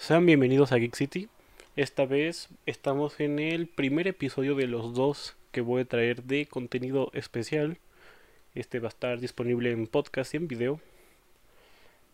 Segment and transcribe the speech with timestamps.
[0.00, 1.28] Sean bienvenidos a Geek City.
[1.76, 6.46] Esta vez estamos en el primer episodio de los dos que voy a traer de
[6.46, 7.76] contenido especial.
[8.54, 10.80] Este va a estar disponible en podcast y en video.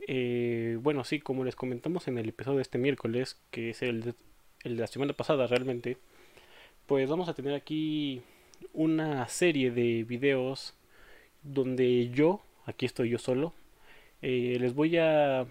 [0.09, 4.03] Eh, bueno, sí, como les comentamos en el episodio de este miércoles, que es el
[4.03, 4.15] de,
[4.65, 5.97] la semana pasada realmente,
[6.87, 8.21] pues vamos a tener aquí
[8.73, 10.75] una serie de videos
[11.45, 13.55] donde yo, aquí estoy yo solo,
[14.23, 15.47] eh, les voy a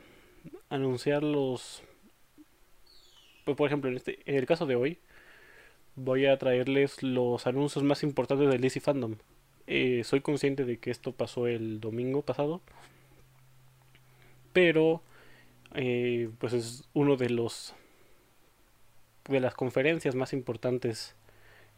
[0.69, 1.81] anunciar los
[3.45, 4.99] pues, por ejemplo, en, este, en el caso de hoy,
[5.95, 9.15] voy a traerles los anuncios más importantes del DC Fandom.
[9.67, 12.61] Eh, soy consciente de que esto pasó el domingo pasado,
[14.53, 15.01] pero
[15.75, 17.73] eh, pues es uno de los
[19.27, 21.15] de las conferencias más importantes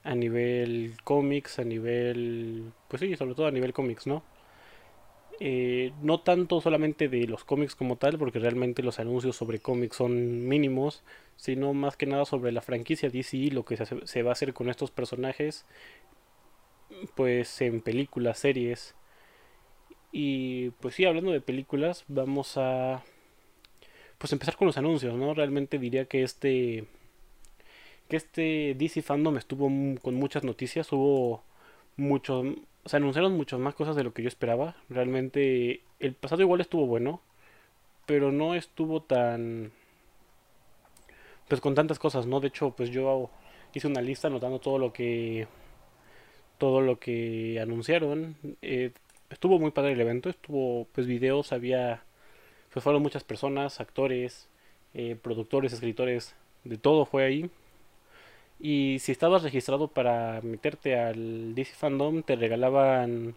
[0.04, 4.24] a nivel cómics, a nivel, pues sí, sobre todo a nivel cómics, ¿no?
[5.40, 9.98] Eh, no tanto solamente de los cómics como tal, porque realmente los anuncios sobre cómics
[9.98, 11.04] son mínimos,
[11.36, 14.70] sino más que nada sobre la franquicia DC, lo que se, va a hacer con
[14.70, 15.66] estos personajes,
[17.16, 18.96] pues en películas, series.
[20.12, 23.04] Y pues sí, hablando de películas, vamos a
[24.18, 25.34] pues empezar con los anuncios, ¿no?
[25.34, 26.86] Realmente diría que este
[28.10, 29.70] que este DC fandom estuvo
[30.02, 31.44] con muchas noticias, hubo
[32.88, 34.76] se anunciaron muchas más cosas de lo que yo esperaba.
[34.90, 37.22] Realmente el pasado igual estuvo bueno,
[38.06, 39.72] pero no estuvo tan
[41.48, 42.40] pues con tantas cosas, ¿no?
[42.40, 43.30] De hecho, pues yo
[43.74, 45.48] hice una lista anotando todo lo que
[46.58, 48.36] todo lo que anunciaron.
[48.62, 48.92] Eh,
[49.30, 52.04] estuvo muy padre el evento, estuvo pues videos, había
[52.74, 54.50] pues fueron muchas personas, actores,
[54.94, 57.50] eh, productores, escritores, de todo fue ahí.
[58.60, 63.36] Y si estabas registrado para meterte al DC Fandom, te regalaban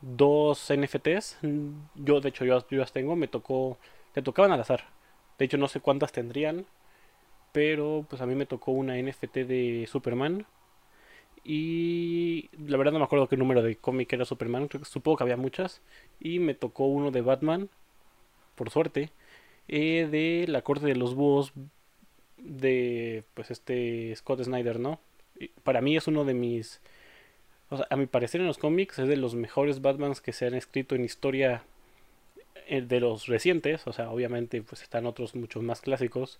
[0.00, 1.38] dos NFTs.
[1.94, 3.16] Yo, de hecho, yo, yo las tengo.
[3.16, 3.78] Me tocó.
[4.12, 4.84] Te tocaban al azar.
[5.38, 6.66] De hecho, no sé cuántas tendrían.
[7.52, 10.46] Pero, pues a mí me tocó una NFT de Superman.
[11.44, 14.68] Y la verdad no me acuerdo qué número de cómic era Superman.
[14.84, 15.82] Supongo que había muchas.
[16.20, 17.70] Y me tocó uno de Batman.
[18.56, 19.10] Por suerte.
[19.68, 21.52] Eh, de la corte de los búhos
[22.38, 25.00] de pues este Scott Snyder, ¿no?
[25.64, 26.80] para mí es uno de mis
[27.68, 30.46] o sea, a mi parecer en los cómics es de los mejores Batmans que se
[30.46, 31.64] han escrito en historia
[32.68, 36.38] eh, de los recientes, o sea, obviamente pues están otros muchos más clásicos,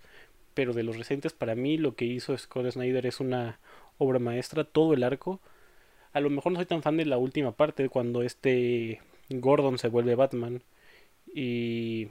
[0.54, 3.58] pero de los recientes para mí lo que hizo Scott Snyder es una
[3.98, 5.40] obra maestra, todo el arco.
[6.12, 9.88] A lo mejor no soy tan fan de la última parte cuando este Gordon se
[9.88, 10.62] vuelve Batman
[11.34, 12.08] y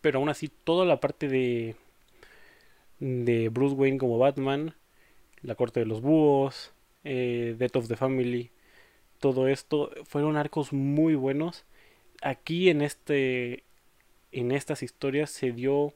[0.00, 1.76] pero aún así toda la parte de
[3.00, 4.74] de Bruce Wayne como Batman,
[5.42, 6.72] La Corte de los Búhos,
[7.04, 8.50] eh, Death of the Family,
[9.20, 11.64] todo esto fueron arcos muy buenos.
[12.22, 13.64] Aquí en este
[14.32, 15.94] en estas historias se dio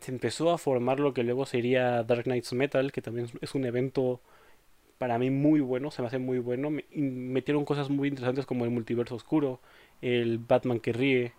[0.00, 3.64] se empezó a formar lo que luego sería Dark Knights Metal, que también es un
[3.66, 4.20] evento
[4.98, 6.70] para mí muy bueno, se me hace muy bueno.
[6.94, 9.60] Metieron cosas muy interesantes como el multiverso oscuro,
[10.02, 11.34] el Batman que ríe.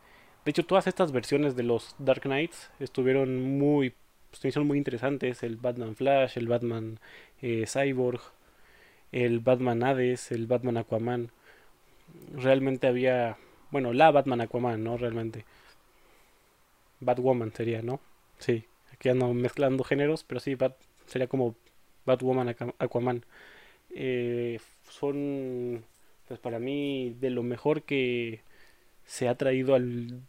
[0.46, 3.94] De hecho, todas estas versiones de los Dark Knights estuvieron muy
[4.31, 7.00] pues, son muy interesantes, el Batman Flash, el Batman
[7.42, 8.22] eh, Cyborg,
[9.12, 11.31] el Batman Hades, el Batman Aquaman.
[12.34, 13.38] Realmente había,
[13.72, 14.97] bueno, la Batman Aquaman, ¿no?
[14.97, 15.46] Realmente.
[17.02, 18.00] Batwoman sería, ¿no?
[18.40, 20.75] Sí, aquí ando mezclando géneros, pero sí, Bat,
[21.08, 21.56] sería como
[22.06, 23.25] Batwoman Aquaman.
[23.91, 24.59] Eh,
[24.90, 25.84] son,
[26.28, 28.41] pues para mí, de lo mejor que
[29.06, 30.22] se ha traído al,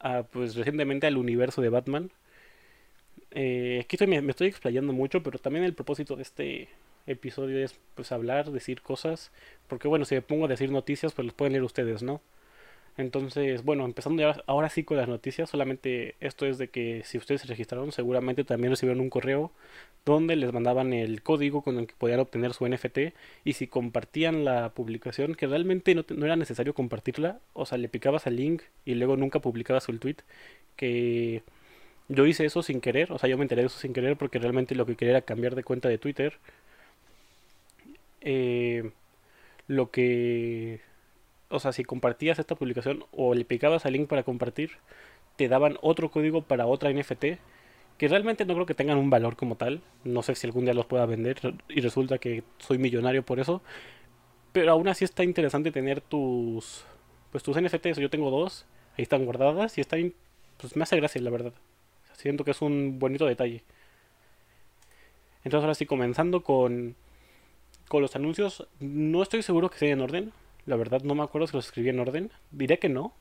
[0.00, 2.10] a, pues recientemente al universo de Batman
[3.34, 6.68] eh, aquí me, estoy explayando mucho, pero también el propósito de este
[7.06, 9.32] episodio es pues hablar, decir cosas,
[9.68, 12.22] porque bueno, si me pongo a decir noticias, pues los pueden leer ustedes, ¿no?
[12.96, 17.18] Entonces, bueno, empezando ya ahora sí con las noticias, solamente esto es de que si
[17.18, 19.50] ustedes se registraron, seguramente también recibieron un correo
[20.04, 22.98] donde les mandaban el código con el que podían obtener su NFT
[23.44, 27.88] y si compartían la publicación, que realmente no, no era necesario compartirla, o sea, le
[27.88, 30.18] picabas al link y luego nunca publicabas el tweet,
[30.76, 31.42] que
[32.08, 34.38] yo hice eso sin querer, o sea, yo me enteré de eso sin querer porque
[34.38, 36.34] realmente lo que quería era cambiar de cuenta de Twitter.
[38.20, 38.90] Eh,
[39.68, 40.80] lo que...
[41.48, 44.72] O sea, si compartías esta publicación o le picabas al link para compartir,
[45.36, 47.24] te daban otro código para otra NFT
[47.98, 49.82] que realmente no creo que tengan un valor como tal.
[50.04, 51.38] No sé si algún día los pueda vender
[51.68, 53.62] y resulta que soy millonario por eso.
[54.52, 56.84] Pero aún así está interesante tener tus
[57.32, 57.98] pues tus NFTs.
[57.98, 59.96] Yo tengo dos, ahí están guardadas y está
[60.58, 61.52] pues me hace gracia la verdad.
[62.14, 63.62] Siento que es un bonito detalle.
[65.44, 66.96] Entonces ahora sí, comenzando con,
[67.88, 70.32] con los anuncios, no estoy seguro que sea en orden.
[70.66, 72.30] La verdad no me acuerdo si los escribí en orden.
[72.50, 73.12] Diré que no.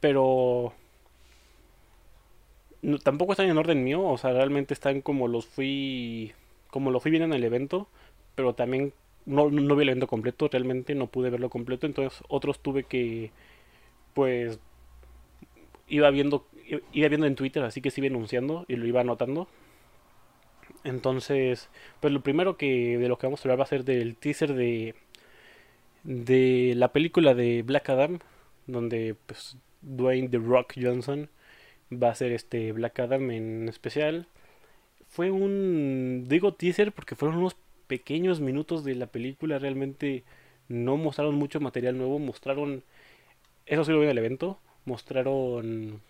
[0.00, 0.72] Pero...
[3.02, 6.32] tampoco están en orden mío, o sea, realmente están como los fui,
[6.70, 7.88] como lo fui viendo en el evento,
[8.34, 8.92] pero también
[9.24, 13.32] no, no vi el evento completo, realmente no pude verlo completo, entonces otros tuve que,
[14.14, 14.60] pues,
[15.88, 16.46] iba viendo,
[16.92, 19.48] iba viendo en Twitter, así que se iba anunciando y lo iba anotando.
[20.84, 21.68] Entonces,
[22.00, 24.54] pues lo primero que de lo que vamos a hablar va a ser del teaser
[24.54, 24.94] de
[26.04, 28.20] de la película de Black Adam,
[28.66, 31.28] donde pues Dwayne The Rock Johnson
[31.92, 34.28] va a ser este Black Adam en especial.
[35.08, 37.56] Fue un digo teaser porque fueron unos
[37.88, 40.24] pequeños minutos de la película, realmente
[40.68, 42.84] no mostraron mucho material nuevo, mostraron
[43.66, 46.00] eso sí lo vi en el evento, mostraron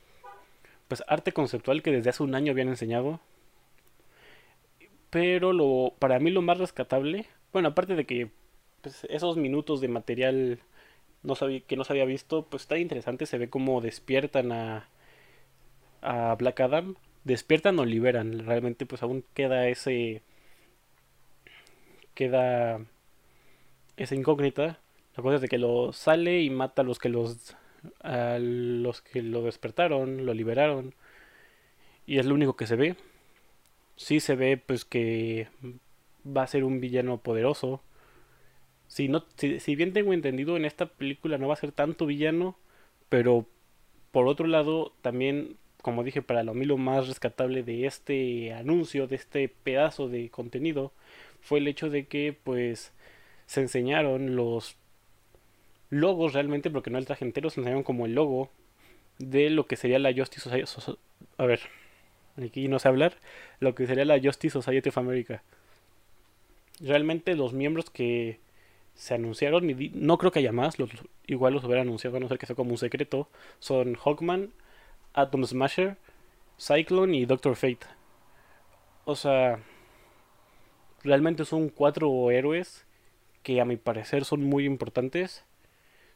[0.88, 3.20] pues arte conceptual que desde hace un año habían enseñado.
[5.10, 8.30] Pero lo para mí lo más rescatable, bueno, aparte de que
[8.82, 10.60] pues, esos minutos de material
[11.22, 11.34] no
[11.66, 14.88] que no se había visto, pues está interesante, se ve como despiertan a,
[16.02, 20.22] a Black Adam, despiertan o liberan, realmente pues aún queda ese
[22.14, 22.80] queda
[23.96, 24.78] esa incógnita,
[25.16, 27.56] la cosa es de que lo sale y mata a los que los
[28.02, 30.94] a los que lo despertaron, lo liberaron
[32.06, 32.96] y es lo único que se ve.
[33.96, 35.48] Sí se ve pues que
[36.26, 37.82] va a ser un villano poderoso
[38.88, 42.56] si, no, si, bien tengo entendido, en esta película no va a ser tanto villano,
[43.08, 43.46] pero
[44.12, 49.06] por otro lado, también, como dije, para lo, mí lo más rescatable de este anuncio,
[49.08, 50.92] de este pedazo de contenido,
[51.40, 52.92] fue el hecho de que, pues,
[53.46, 54.76] se enseñaron los
[55.90, 58.50] logos realmente, porque no el traje entero, se enseñaron como el logo
[59.18, 60.98] de lo que sería la Justice Society.
[61.38, 61.60] A ver,
[62.42, 63.14] aquí no sé hablar,
[63.60, 65.42] lo que sería la Justice Society of America.
[66.80, 68.38] Realmente los miembros que
[68.94, 70.76] se anunciaron y no creo que haya más,
[71.26, 73.28] igual los hubiera anunciado a no ser que sea como un secreto,
[73.58, 74.52] son Hawkman,
[75.12, 75.96] Atom Smasher,
[76.58, 77.86] Cyclone y Doctor Fate.
[79.04, 79.60] O sea,
[81.04, 82.86] realmente son cuatro héroes
[83.42, 85.44] que a mi parecer son muy importantes.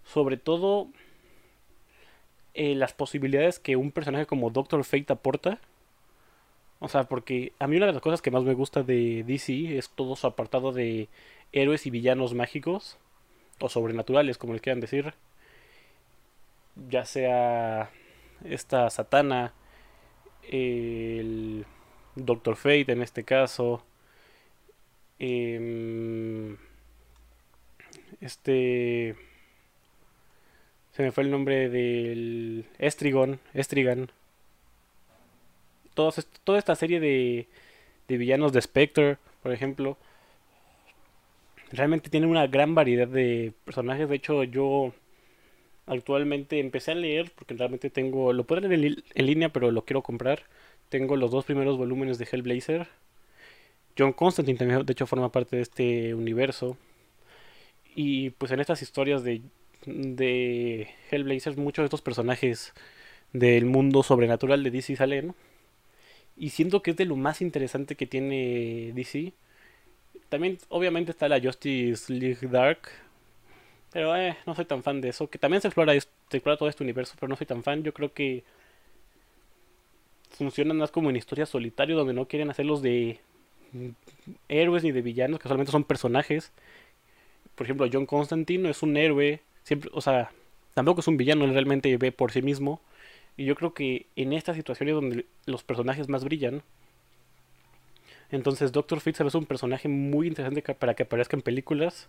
[0.05, 0.89] Sobre todo
[2.55, 5.61] eh, las posibilidades que un personaje como Doctor Fate aporta.
[6.81, 9.79] O sea, porque a mí una de las cosas que más me gusta de DC
[9.79, 11.09] es todo su apartado de
[11.53, 12.99] héroes y villanos mágicos
[13.61, 15.15] o sobrenaturales, como les quieran decir.
[16.89, 17.91] Ya sea
[18.45, 19.53] esta Satana,
[20.49, 21.67] el
[22.17, 23.85] Doctor Fate en este caso,
[25.19, 26.57] em,
[28.21, 29.17] este
[31.01, 34.11] se me fue el nombre del Estrigon, Estrigan.
[35.95, 37.49] toda esta serie de,
[38.07, 39.97] de villanos de Spectre, por ejemplo,
[41.73, 44.11] realmente tiene una gran variedad de personajes.
[44.11, 44.93] De hecho, yo
[45.87, 50.03] actualmente empecé a leer, porque realmente tengo, lo puedo leer en, línea, pero lo quiero
[50.03, 50.43] comprar.
[50.91, 52.89] Tengo los dos primeros volúmenes de Hellblazer.
[53.97, 56.77] John Constantine también, de hecho, forma parte de este universo.
[57.95, 59.41] Y pues en estas historias de,
[59.87, 62.73] de Hellblazer, muchos de estos personajes
[63.33, 65.35] del mundo sobrenatural de DC salen.
[66.37, 69.33] Y siento que es de lo más interesante que tiene DC
[70.31, 72.89] también, obviamente, está la Justice League Dark.
[73.93, 75.29] Pero eh, no soy tan fan de eso.
[75.29, 76.07] Que también se explora, se
[76.37, 77.83] explora todo este universo, pero no soy tan fan.
[77.83, 78.45] Yo creo que
[80.31, 83.19] funcionan más como en historias solitarios donde no quieren hacerlos de
[84.49, 86.53] héroes ni de villanos, que solamente son personajes.
[87.57, 90.31] Por ejemplo, John Constantine es un héroe, siempre, o sea,
[90.75, 92.81] tampoco es un villano, realmente ve por sí mismo.
[93.37, 96.63] Y yo creo que en estas situaciones donde los personajes más brillan,
[98.31, 102.09] entonces Doctor Fate es un personaje muy interesante para que aparezca en películas.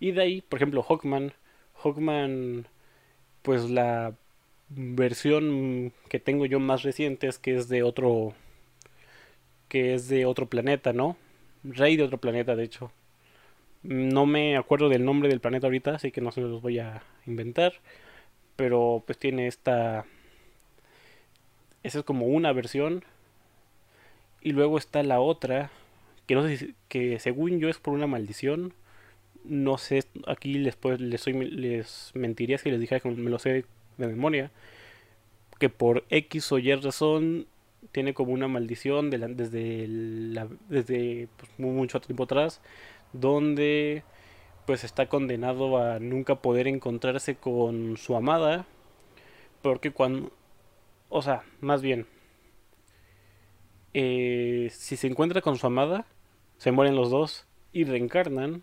[0.00, 1.32] Y de ahí, por ejemplo, Hawkman.
[1.82, 2.66] Hawkman,
[3.42, 4.14] pues la
[4.68, 8.34] versión que tengo yo más reciente es que es de otro
[9.68, 11.16] que es de otro planeta, ¿no?
[11.64, 12.92] Rey de otro planeta, de hecho.
[13.84, 17.02] No me acuerdo del nombre del planeta ahorita, así que no se los voy a
[17.26, 17.74] inventar.
[18.56, 20.06] Pero pues tiene esta...
[21.82, 23.04] Esa es como una versión.
[24.40, 25.70] Y luego está la otra,
[26.26, 28.72] que no sé si, que según yo es por una maldición.
[29.44, 33.64] No sé, aquí les, les, soy, les mentiría si les dijera que me lo sé
[33.98, 34.50] de memoria.
[35.58, 37.46] Que por X o Y razón
[37.92, 39.86] tiene como una maldición de desde,
[40.68, 42.62] desde pues, mucho tiempo atrás.
[43.14, 44.04] Donde
[44.66, 48.66] pues está condenado a nunca poder encontrarse con su amada.
[49.62, 50.30] Porque cuando...
[51.08, 52.06] O sea, más bien,
[53.94, 56.04] eh, si se encuentra con su amada,
[56.58, 58.62] se mueren los dos y reencarnan.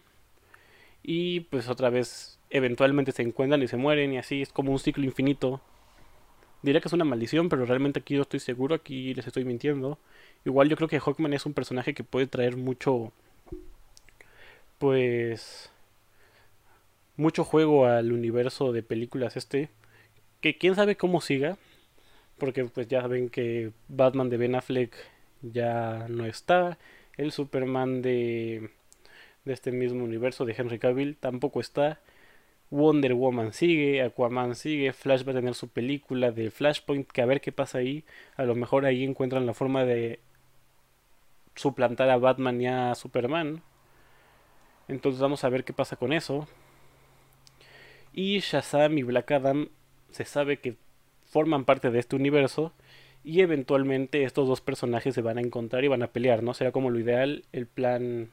[1.04, 4.80] Y pues otra vez eventualmente se encuentran y se mueren y así es como un
[4.80, 5.62] ciclo infinito.
[6.62, 9.98] Diría que es una maldición, pero realmente aquí no estoy seguro, aquí les estoy mintiendo.
[10.46, 13.12] Igual yo creo que Hawkman es un personaje que puede traer mucho,
[14.82, 15.72] pues,
[17.16, 19.70] mucho juego al universo de películas este,
[20.42, 21.58] que quién sabe cómo siga,
[22.40, 24.96] porque pues ya ven que Batman de Ben Affleck
[25.44, 26.80] ya no está,
[27.16, 28.72] el Superman de,
[29.46, 32.00] de este mismo universo de Henry Cavill tampoco está.
[32.72, 37.26] Wonder Woman sigue, Aquaman sigue, Flash va a tener su película de Flashpoint, que a
[37.28, 38.04] ver qué pasa ahí.
[38.36, 40.22] A lo mejor ahí encuentran la forma de
[41.56, 43.62] suplantar a Batman y a Superman.
[44.88, 46.48] Entonces vamos a ver qué pasa con eso.
[48.14, 49.70] Y Shazam y Black Adam
[50.12, 50.76] se sabe que
[51.26, 52.74] forman parte de este universo
[53.24, 56.54] y eventualmente estos dos personajes se van a encontrar y van a pelear, ¿no?
[56.54, 58.30] Será como lo ideal, el plan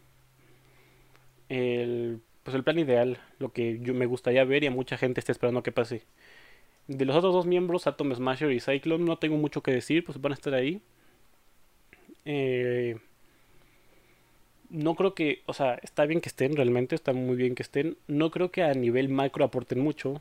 [1.49, 5.33] el pues el plan ideal, lo que me gustaría ver y a mucha gente está
[5.33, 6.03] esperando que pase.
[6.87, 10.19] De los otros dos miembros, Atom Smasher y Cyclone, no tengo mucho que decir, pues
[10.21, 10.81] van a estar ahí.
[12.25, 12.99] Eh,
[14.71, 17.97] no creo que, o sea, está bien que estén realmente, está muy bien que estén.
[18.07, 20.21] No creo que a nivel macro aporten mucho.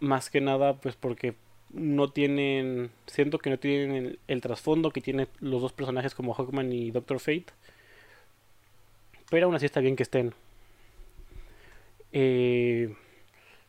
[0.00, 1.34] Más que nada, pues porque
[1.70, 6.72] no tienen, siento que no tienen el, trasfondo que tienen los dos personajes como Hawkman
[6.72, 7.46] y Doctor Fate.
[9.30, 10.34] Pero aún así está bien que estén.
[12.12, 12.94] Eh,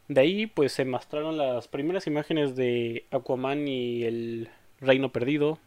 [0.07, 5.59] de ahí pues se mostraron las primeras imágenes de Aquaman y el Reino Perdido.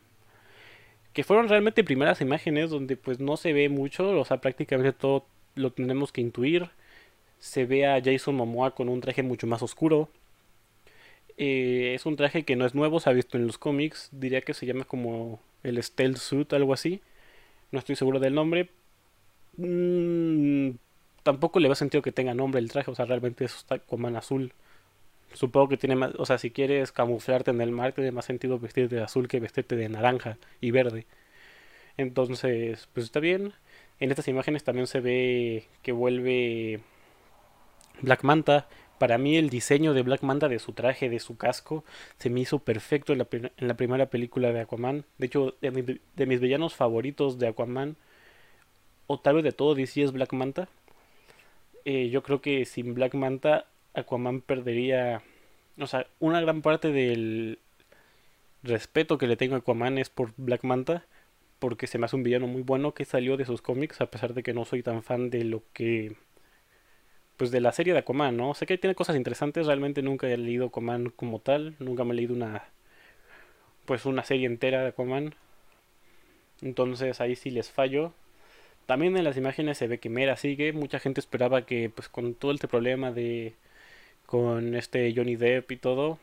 [1.13, 5.27] Que fueron realmente primeras imágenes donde pues no se ve mucho, o sea, prácticamente todo
[5.55, 6.71] lo tenemos que intuir.
[7.39, 10.09] Se ve a Jason Momoa con un traje mucho más oscuro.
[11.39, 14.09] Eh, es un traje que no es nuevo, se ha visto en los cómics.
[14.13, 17.01] Diría que se llama como el Stealth Suit, algo así.
[17.73, 18.71] No estoy seguro del nombre.
[19.57, 20.71] Mm,
[21.23, 24.53] tampoco le va sentido que tenga nombre el traje, o sea, realmente es Aquaman azul.
[25.35, 28.59] Supongo que tiene más, o sea, si quieres camuflarte en el mar, tiene más sentido
[28.59, 31.07] vestirte de azul que vestirte de naranja y verde.
[31.97, 33.53] Entonces, pues está bien.
[34.01, 36.81] En estas imágenes también se ve que vuelve
[38.01, 38.69] Black Manta.
[38.99, 41.85] Para mí el diseño de Black Manta, de su traje, de su casco,
[42.19, 45.05] se me hizo perfecto en la, en la primera película de Aquaman.
[45.19, 47.97] De hecho, de, de, mis villanos favoritos de Aquaman,
[49.09, 50.69] o tal vez de todo DC es Black Manta.
[51.85, 55.23] Eh, yo creo que sin Black Manta Aquaman perdería,
[55.79, 57.59] o sea, una gran parte del
[58.63, 61.05] respeto que le tengo a Aquaman es por Black Manta,
[61.59, 64.35] porque se me hace un villano muy bueno que salió de sus cómics, a pesar
[64.35, 66.17] de que no soy tan fan de lo que,
[67.37, 68.55] pues de la serie de Aquaman, ¿no?
[68.55, 72.17] Sé que tiene cosas interesantes, realmente nunca he leído Aquaman como tal, nunca me he
[72.17, 72.65] leído una,
[73.87, 75.35] pues una serie entera de Aquaman,
[76.63, 78.13] entonces ahí sí les fallo,
[78.87, 80.73] también en las imágenes se ve que Mera sigue.
[80.73, 83.55] Mucha gente esperaba que, pues, con todo este problema de.
[84.33, 86.19] Con este Johnny Depp y todo,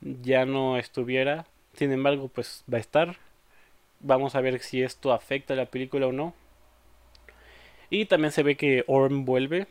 [0.00, 1.44] ya no estuviera.
[1.74, 3.18] Sin embargo, pues va a estar.
[4.00, 6.32] Vamos a ver si esto afecta a la película o no.
[7.90, 9.66] Y también se ve que Orm vuelve.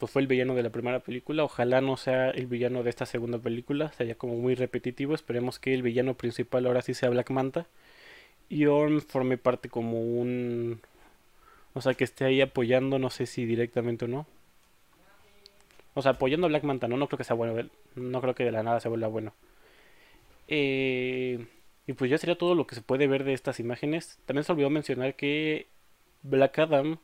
[0.00, 1.44] Pues fue el villano de la primera película.
[1.44, 3.92] Ojalá no sea el villano de esta segunda película.
[3.92, 5.14] Sería como muy repetitivo.
[5.14, 7.68] Esperemos que el villano principal ahora sí sea Black Manta.
[8.48, 10.80] Y Orm forme parte como un
[11.72, 14.26] o sea, que esté ahí apoyando, no sé si directamente o no.
[15.94, 17.68] O sea, apoyando a Black Manta, no, no creo que sea bueno.
[17.96, 19.32] No creo que de la nada se vuelva bueno.
[20.48, 21.46] Eh,
[21.86, 24.18] y pues ya sería todo lo que se puede ver de estas imágenes.
[24.26, 25.66] También se olvidó mencionar que
[26.22, 26.98] Black Adam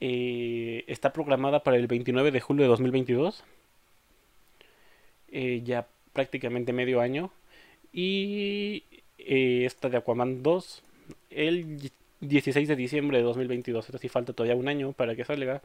[0.00, 3.44] eh, está programada para el 29 de julio de 2022.
[5.30, 7.30] Eh, ya prácticamente medio año.
[7.92, 8.84] Y
[9.18, 10.82] esta de Aquaman 2,
[11.30, 13.90] el 16 de diciembre de 2022.
[13.90, 15.62] Es falta todavía un año para que salga.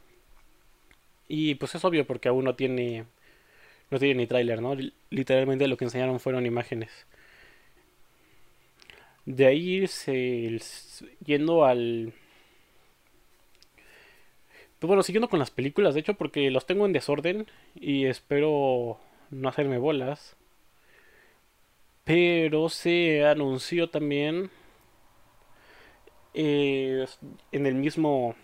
[1.28, 3.06] Y pues es obvio porque aún no tiene.
[3.92, 4.76] No tiene ni tráiler, ¿no?
[5.10, 7.06] Literalmente lo que enseñaron fueron imágenes.
[9.26, 10.60] De ahí se,
[11.26, 12.14] yendo al.
[14.80, 19.00] Pues bueno, siguiendo con las películas, de hecho, porque los tengo en desorden y espero
[19.32, 20.36] no hacerme bolas.
[22.04, 24.50] Pero se anunció también
[26.34, 27.06] eh,
[27.52, 28.36] en el mismo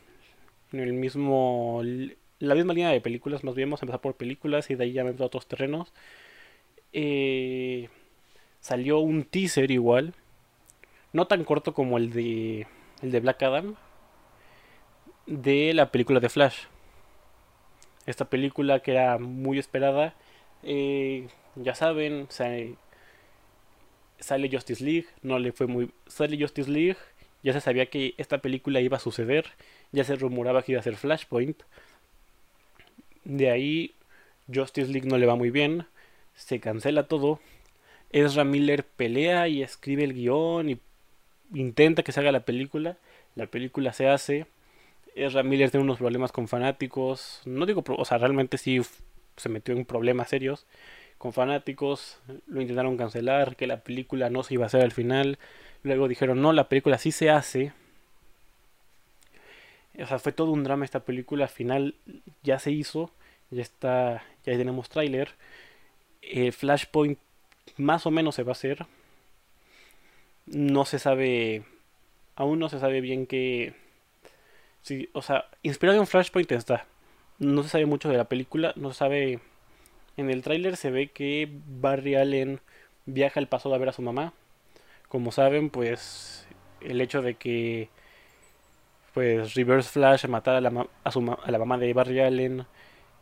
[0.71, 1.81] en el mismo
[2.39, 4.93] la misma línea de películas más bien vamos a empezar por películas y de ahí
[4.93, 5.93] ya me a otros terrenos
[6.93, 7.89] eh,
[8.60, 10.13] salió un teaser igual
[11.13, 12.67] no tan corto como el de
[13.01, 13.75] el de Black Adam
[15.25, 16.63] de la película de Flash
[18.05, 20.15] esta película que era muy esperada
[20.63, 22.75] eh, ya saben sale,
[24.19, 26.98] sale Justice League no le fue muy sale Justice League
[27.43, 29.46] ya se sabía que esta película iba a suceder,
[29.91, 31.63] ya se rumoraba que iba a ser Flashpoint.
[33.23, 33.93] De ahí
[34.53, 35.85] Justice League no le va muy bien,
[36.35, 37.39] se cancela todo
[38.11, 40.79] Ezra Miller pelea y escribe el guion y
[41.53, 42.97] intenta que se haga la película.
[43.35, 44.47] La película se hace.
[45.15, 47.41] Ezra Miller tiene unos problemas con fanáticos.
[47.45, 48.81] No digo, o sea, realmente sí
[49.38, 50.65] se metió en problemas serios
[51.17, 52.19] con fanáticos.
[52.47, 55.38] Lo intentaron cancelar, que la película no se iba a hacer al final.
[55.83, 57.73] Luego dijeron, no, la película sí se hace.
[60.01, 61.46] O sea, fue todo un drama esta película.
[61.46, 61.96] Al final
[62.44, 63.12] ya se hizo.
[63.51, 65.36] Ya está, ya tenemos tráiler.
[66.22, 67.18] Eh, Flashpoint
[67.77, 68.86] más o menos se va a hacer.
[70.46, 71.63] No se sabe,
[72.36, 73.74] aún no se sabe bien qué...
[74.82, 76.86] Sí, o sea, inspirado en Flashpoint está.
[77.38, 79.39] No se sabe mucho de la película, no se sabe...
[80.18, 82.60] En el tráiler se ve que Barry Allen
[83.06, 84.34] viaja al pasado a ver a su mamá.
[85.08, 86.48] Como saben, pues
[86.82, 87.89] el hecho de que
[89.13, 92.65] pues Reverse Flash matara a la, a, su, a la mamá de Barry Allen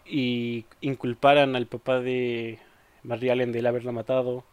[0.06, 2.60] y inculparan al papá de
[3.04, 4.44] Barry Allen de él haberla matado,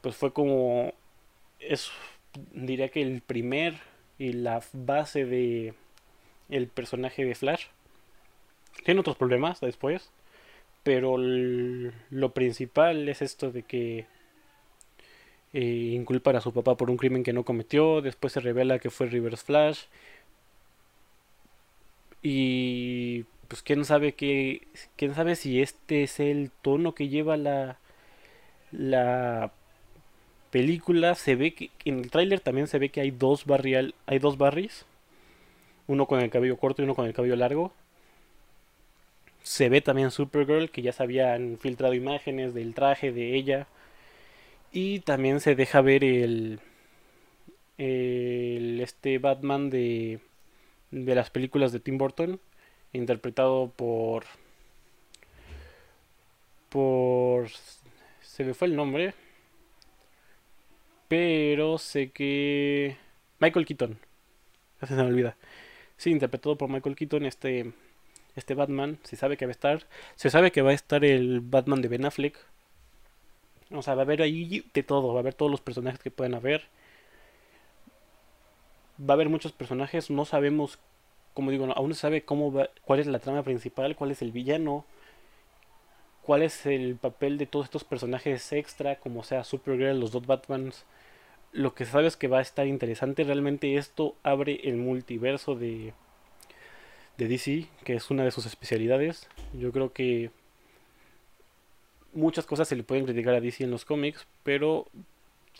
[0.00, 0.92] pues fue como
[1.60, 1.90] es
[2.52, 3.74] diría que el primer
[4.18, 5.74] y la base de
[6.48, 7.66] el personaje de Flash.
[8.84, 10.10] Tiene otros problemas después,
[10.82, 14.06] pero lo principal es esto de que
[15.52, 18.90] eh, inculpan a su papá por un crimen que no cometió, después se revela que
[18.90, 19.84] fue Reverse Flash
[22.28, 27.78] y pues quién sabe quién sabe si este es el tono que lleva la
[28.72, 29.52] la
[30.50, 31.14] película.
[31.14, 34.38] Se ve que en el tráiler también se ve que hay dos barrial hay dos
[34.38, 34.86] barris
[35.86, 37.72] uno con el cabello corto y uno con el cabello largo.
[39.42, 43.68] Se ve también Supergirl que ya se habían filtrado imágenes del traje de ella.
[44.72, 46.60] Y también se deja ver el
[47.78, 50.20] este Batman de
[51.04, 52.40] de las películas de Tim Burton
[52.92, 54.24] interpretado por
[56.70, 57.48] por
[58.22, 59.14] se me fue el nombre
[61.08, 62.96] pero sé que
[63.38, 63.98] Michael Keaton
[64.86, 65.36] se me olvida.
[65.96, 67.72] Sí interpretado por Michael Keaton este
[68.34, 71.40] este Batman se sabe que va a estar se sabe que va a estar el
[71.40, 72.38] Batman de Ben Affleck.
[73.70, 76.10] O sea va a haber ahí de todo va a haber todos los personajes que
[76.10, 76.68] pueden haber
[78.98, 80.78] va a haber muchos personajes no sabemos
[81.36, 82.50] como digo, aún no se sabe cómo
[82.86, 84.86] cuál es la trama principal, cuál es el villano,
[86.22, 90.86] cuál es el papel de todos estos personajes extra, como sea Supergirl, los dos Batmans.
[91.52, 93.22] Lo que sabes es que va a estar interesante.
[93.22, 95.92] Realmente esto abre el multiverso de,
[97.18, 99.28] de DC, que es una de sus especialidades.
[99.52, 100.30] Yo creo que
[102.14, 104.86] muchas cosas se le pueden criticar a DC en los cómics, pero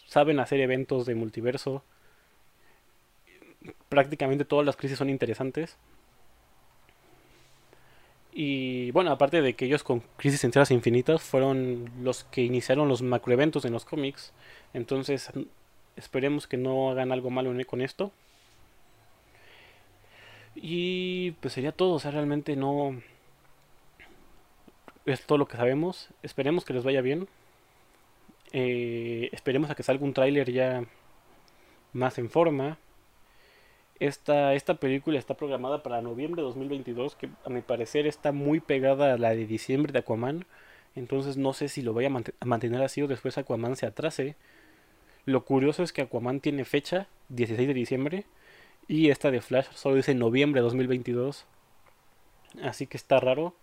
[0.07, 1.83] saben hacer eventos de multiverso
[3.88, 5.76] prácticamente todas las crisis son interesantes.
[8.38, 13.00] Y bueno, aparte de que ellos con Crisis Enteras Infinitas fueron los que iniciaron los
[13.00, 14.35] macroeventos en los cómics.
[14.74, 15.33] Entonces
[15.96, 18.12] esperemos que no hagan algo malo con esto.
[20.55, 23.00] Y pues sería todo, o sea, realmente no...
[25.07, 26.11] Es todo lo que sabemos.
[26.22, 27.29] Esperemos que les vaya bien.
[28.52, 30.85] Eh, esperemos a que salga un tráiler ya
[31.94, 32.76] más en forma.
[33.98, 38.61] Esta, esta película está programada para noviembre de 2022, que a mi parecer está muy
[38.61, 40.44] pegada a la de diciembre de Aquaman.
[40.94, 42.11] Entonces no sé si lo voy a,
[42.44, 44.37] mantener así o después Aquaman se atrase.
[45.24, 48.26] Lo curioso es que Aquaman tiene fecha, 16 de diciembre,
[48.87, 51.46] y esta de Flash solo dice noviembre de 2022.
[52.62, 53.54] Así que está raro.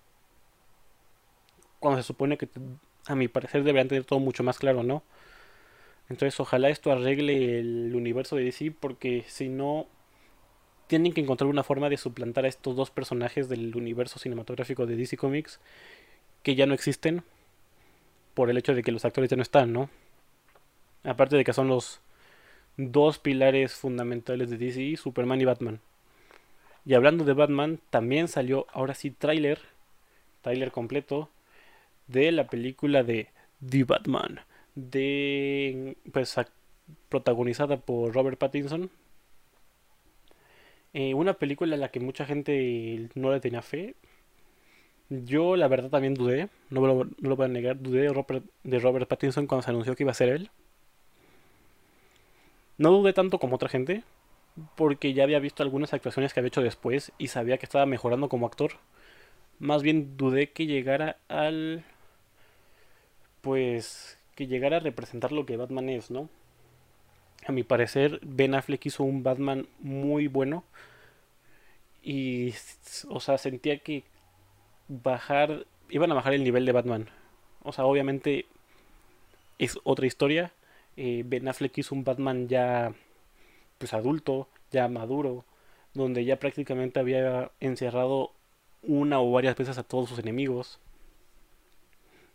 [1.80, 2.50] Cuando se supone que,
[3.08, 5.04] a mi parecer, deberían tener todo mucho más claro, ¿no?
[6.10, 9.88] Entonces ojalá esto arregle el universo de DC porque si no
[10.94, 14.96] tienen que encontrar una forma de suplantar a estos dos personajes del universo cinematográfico de
[14.96, 15.60] DC Comics
[16.44, 17.24] que ya no existen
[18.36, 19.90] por el hecho de que los actores ya no están, ¿no?
[21.04, 22.00] Aparte de que son los
[22.78, 25.80] dos pilares fundamentales de DC, Superman y Batman.
[26.86, 29.62] Y hablando de Batman, también salió ahora sí tráiler,
[30.44, 31.28] tráiler completo
[32.06, 33.30] de la película de
[33.68, 34.42] The Batman,
[34.76, 36.36] de pues
[37.10, 38.92] protagonizada por Robert Pattinson,
[40.94, 43.96] eh, una película en la que mucha gente no le tenía fe.
[45.10, 48.10] Yo la verdad también dudé, no lo, no lo voy a negar, dudé
[48.64, 50.50] de Robert Pattinson cuando se anunció que iba a ser él.
[52.78, 54.04] No dudé tanto como otra gente,
[54.76, 58.30] porque ya había visto algunas actuaciones que había hecho después y sabía que estaba mejorando
[58.30, 58.74] como actor.
[59.60, 61.84] Más bien dudé que llegara al...
[63.42, 64.18] pues...
[64.36, 66.30] que llegara a representar lo que Batman es, ¿no?
[67.46, 70.64] A mi parecer, Ben Affleck hizo un Batman muy bueno.
[72.02, 72.54] Y,
[73.10, 74.04] o sea, sentía que
[74.88, 77.10] bajar, iban a bajar el nivel de Batman.
[77.64, 78.46] O sea, obviamente
[79.58, 80.52] es otra historia.
[80.98, 82.94] Eh, ben Affleck hizo un Batman ya
[83.78, 85.46] pues adulto, ya maduro,
[85.94, 88.32] donde ya prácticamente había encerrado
[88.82, 90.80] una o varias veces a todos sus enemigos.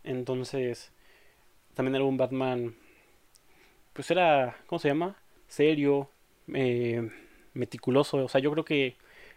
[0.03, 0.91] Entonces,
[1.73, 2.75] también era un Batman,
[3.99, 5.17] pues era, ¿cómo se llama?
[5.49, 6.09] Serio,
[6.53, 7.11] eh,
[7.53, 8.23] meticuloso.
[8.23, 8.95] O sea, yo creo que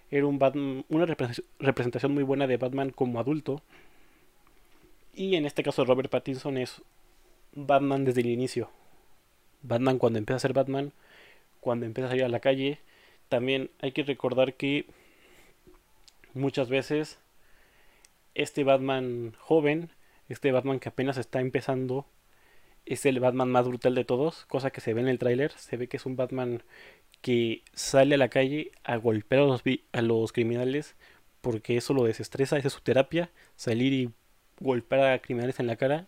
[0.08, 3.60] era un Batman, una representación muy buena de Batman como adulto.
[5.14, 6.80] Y en este caso Robert Pattinson es
[7.54, 8.70] Batman desde el inicio.
[9.62, 10.92] Batman cuando empieza a ser Batman,
[11.58, 12.78] cuando empieza a salir a la calle.
[13.28, 14.86] También hay que recordar que
[16.34, 17.18] muchas veces
[18.36, 19.90] este Batman joven,
[20.28, 22.06] este Batman que apenas está empezando,
[22.86, 25.76] es el Batman más brutal de todos, cosa que se ve en el tráiler, se
[25.76, 26.62] ve que es un Batman
[27.20, 30.96] que sale a la calle a golpear a los, a los criminales
[31.40, 34.10] porque eso lo desestresa, esa es su terapia, salir y
[34.60, 36.06] golpear a criminales en la cara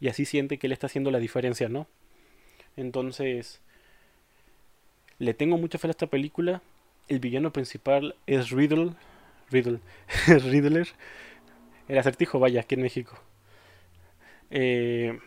[0.00, 1.86] y así siente que él está haciendo la diferencia, ¿no?
[2.76, 3.60] Entonces,
[5.18, 6.62] le tengo mucha fe a esta película.
[7.08, 8.92] El villano principal es Riddle,
[9.50, 9.80] Riddle,
[10.26, 10.88] Riddler,
[11.88, 13.18] el acertijo, vaya, aquí en México.
[14.50, 15.18] Eh,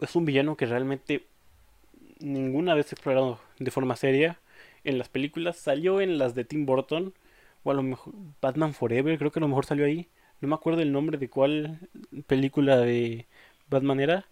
[0.00, 1.26] es un villano que realmente
[2.20, 4.40] ninguna vez explorado de forma seria
[4.84, 5.56] en las películas.
[5.56, 7.14] Salió en las de Tim Burton,
[7.62, 10.08] o a lo mejor Batman Forever, creo que a lo mejor salió ahí.
[10.40, 11.88] No me acuerdo el nombre de cuál
[12.26, 13.26] película de
[13.68, 14.26] Batman era.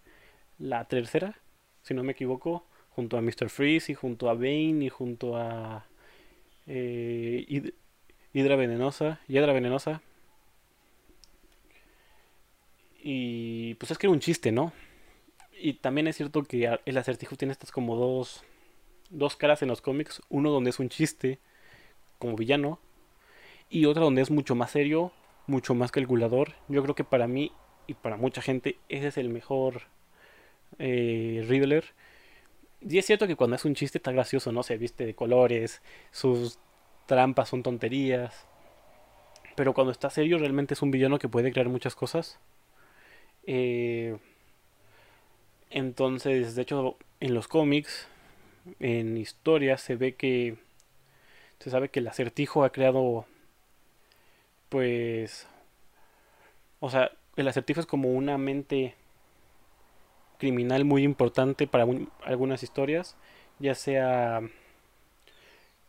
[0.57, 1.35] La tercera,
[1.83, 3.49] si no me equivoco, junto a Mr.
[3.49, 5.85] Freeze y junto a Bane y junto a
[6.67, 7.71] eh,
[8.33, 10.01] Hidra Venenosa, Hiedra Venenosa.
[13.01, 14.73] Y pues es que era un chiste, ¿no?
[15.61, 18.43] Y también es cierto que el acertijo tiene estas como dos,
[19.09, 20.21] dos caras en los cómics.
[20.29, 21.39] Uno donde es un chiste,
[22.17, 22.79] como villano.
[23.69, 25.11] Y otra donde es mucho más serio,
[25.47, 26.53] mucho más calculador.
[26.67, 27.51] Yo creo que para mí
[27.87, 29.83] y para mucha gente ese es el mejor
[30.77, 31.85] eh, Riddler.
[32.81, 34.63] Y es cierto que cuando es un chiste está gracioso, ¿no?
[34.63, 36.59] Se viste de colores, sus
[37.05, 38.47] trampas son tonterías.
[39.55, 42.39] Pero cuando está serio realmente es un villano que puede crear muchas cosas.
[43.43, 44.17] Eh,
[45.69, 48.07] entonces, de hecho, en los cómics,
[48.79, 50.57] en historias, se ve que
[51.59, 53.25] se sabe que el acertijo ha creado,
[54.69, 55.47] pues,
[56.79, 58.95] o sea, el acertijo es como una mente
[60.37, 61.85] criminal muy importante para
[62.23, 63.15] algunas historias,
[63.59, 64.41] ya sea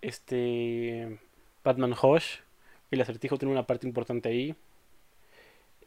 [0.02, 1.18] este
[1.64, 2.38] Batman Hush,
[2.90, 4.56] el acertijo tiene una parte importante ahí.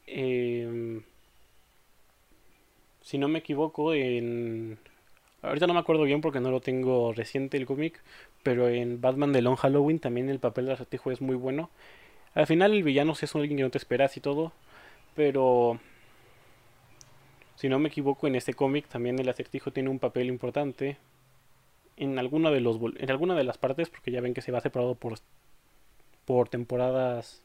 [0.07, 1.01] Eh,
[3.03, 4.79] si no me equivoco, en...
[5.41, 8.01] Ahorita no me acuerdo bien porque no lo tengo reciente el cómic,
[8.43, 11.69] pero en Batman de Long Halloween también el papel del acertijo es muy bueno.
[12.33, 14.53] Al final el villano sí es alguien que no te esperas y todo,
[15.15, 15.79] pero
[17.55, 20.97] si no me equivoco en este cómic también el acertijo tiene un papel importante
[21.97, 24.61] en alguna de los en alguna de las partes porque ya ven que se va
[24.61, 25.19] separado por
[26.25, 27.43] por temporadas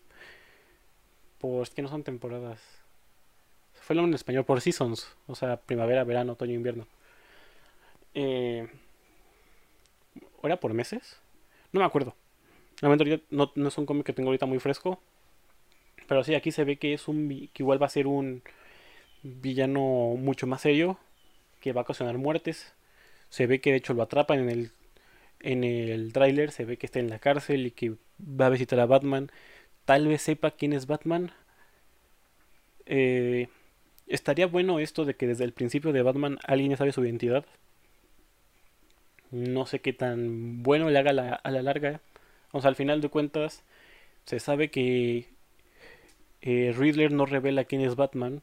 [1.38, 2.60] por es que no son temporadas
[3.88, 6.86] fue en español por seasons, o sea, primavera, verano, otoño, invierno.
[8.12, 8.68] Eh,
[10.42, 11.18] ¿Era por meses?
[11.72, 12.14] No me acuerdo.
[12.82, 15.00] Realmente no, no es un cómic que tengo ahorita muy fresco.
[16.06, 18.42] Pero sí, aquí se ve que es un que igual va a ser un
[19.22, 19.80] villano
[20.18, 20.98] mucho más serio,
[21.62, 22.74] que va a ocasionar muertes.
[23.30, 24.72] Se ve que de hecho lo atrapan en el
[25.40, 28.80] en el tráiler, se ve que está en la cárcel y que va a visitar
[28.80, 29.30] a Batman.
[29.86, 31.32] Tal vez sepa quién es Batman.
[32.84, 33.48] Eh,
[34.08, 37.44] estaría bueno esto de que desde el principio de Batman alguien sabe su identidad.
[39.30, 42.00] No sé qué tan bueno le haga a la larga.
[42.52, 43.62] O sea, al final de cuentas,
[44.24, 45.28] se sabe que
[46.42, 48.42] eh, Riddler no revela quién es Batman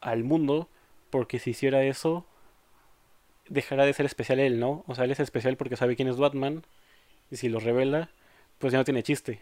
[0.00, 0.68] al mundo,
[1.10, 2.26] porque si hiciera eso,
[3.48, 4.84] dejará de ser especial él, ¿no?
[4.86, 6.62] O sea, él es especial porque sabe quién es Batman,
[7.30, 8.10] y si lo revela,
[8.58, 9.40] pues ya no tiene chiste.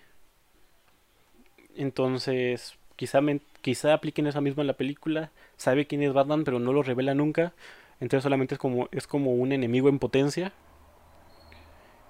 [1.77, 3.21] Entonces, quizá,
[3.62, 7.14] quizá apliquen eso mismo en la película, sabe quién es Batman, pero no lo revela
[7.14, 7.55] nunca,
[8.01, 10.53] entonces solamente es como, es como un enemigo en potencia,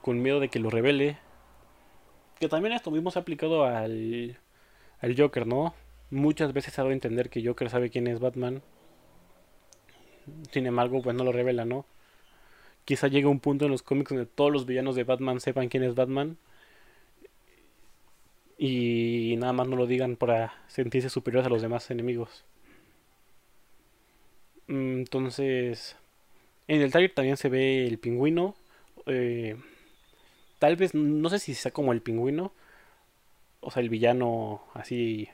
[0.01, 1.19] con miedo de que lo revele.
[2.41, 4.39] Que también esto mismo se ha aplicado al,
[5.01, 5.75] al Joker, ¿no?
[6.11, 8.63] Muchas veces ha dado a entender que Joker sabe quién es Batman.
[10.51, 11.87] Sin embargo, pues no lo revela, ¿no?
[12.85, 15.85] Quizá llegue un punto en los cómics donde todos los villanos de Batman sepan quién
[15.85, 16.37] es Batman
[18.59, 22.45] y nada más no lo digan para sentirse superiores a los demás enemigos.
[24.69, 25.97] Mm, entonces,
[26.69, 28.55] en el trailer también se ve el pingüino.
[29.07, 29.57] Eh,
[30.59, 32.53] tal vez, no sé si sea como el pingüino.
[33.61, 35.29] O sea, el villano así.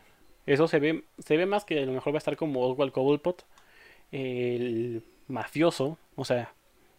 [0.46, 2.92] Eso se ve, se ve más que a lo mejor va a estar como Oswald
[2.92, 3.44] Cobblepot.
[4.12, 6.54] el mafioso, o sea,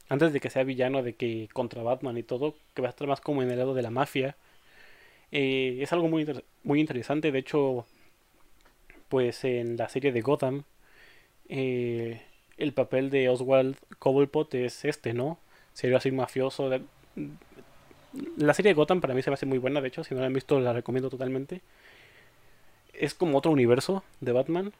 [0.10, 3.08] antes de que sea villano, de que contra Batman y todo, que va a estar
[3.08, 4.36] más como en el lado de la mafia.
[5.32, 6.26] Eh, es algo muy,
[6.64, 7.86] muy interesante, de hecho,
[9.10, 10.64] pues en la serie de Gotham,
[11.50, 12.22] eh,
[12.58, 15.40] el papel de Oswald Cobblepot es este, ¿no?
[15.74, 16.70] Sería así mafioso.
[18.38, 20.22] La serie de Gotham para mí se me hace muy buena, de hecho, si no
[20.22, 21.62] la han visto la recomiendo totalmente.
[22.94, 24.74] Es como otro universo de Batman,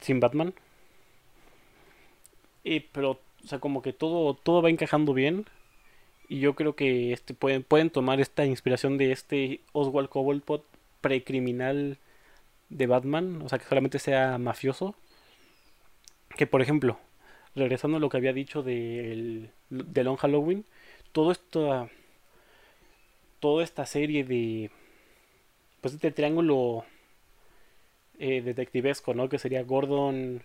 [0.00, 0.54] sin Batman.
[2.64, 5.46] Y, pero, o sea, como que todo, todo va encajando bien.
[6.30, 10.64] Y yo creo que este, pueden, pueden tomar esta inspiración de este Oswald Cobblepot
[11.02, 11.98] precriminal
[12.70, 14.94] de Batman, o sea, que solamente sea mafioso
[16.36, 16.98] que por ejemplo,
[17.54, 20.64] regresando a lo que había dicho de, Long Halloween,
[21.12, 21.88] todo esto,
[23.40, 24.70] toda esta serie de,
[25.80, 26.84] pues este triángulo
[28.18, 29.28] eh, detectivesco, ¿no?
[29.28, 30.42] Que sería Gordon,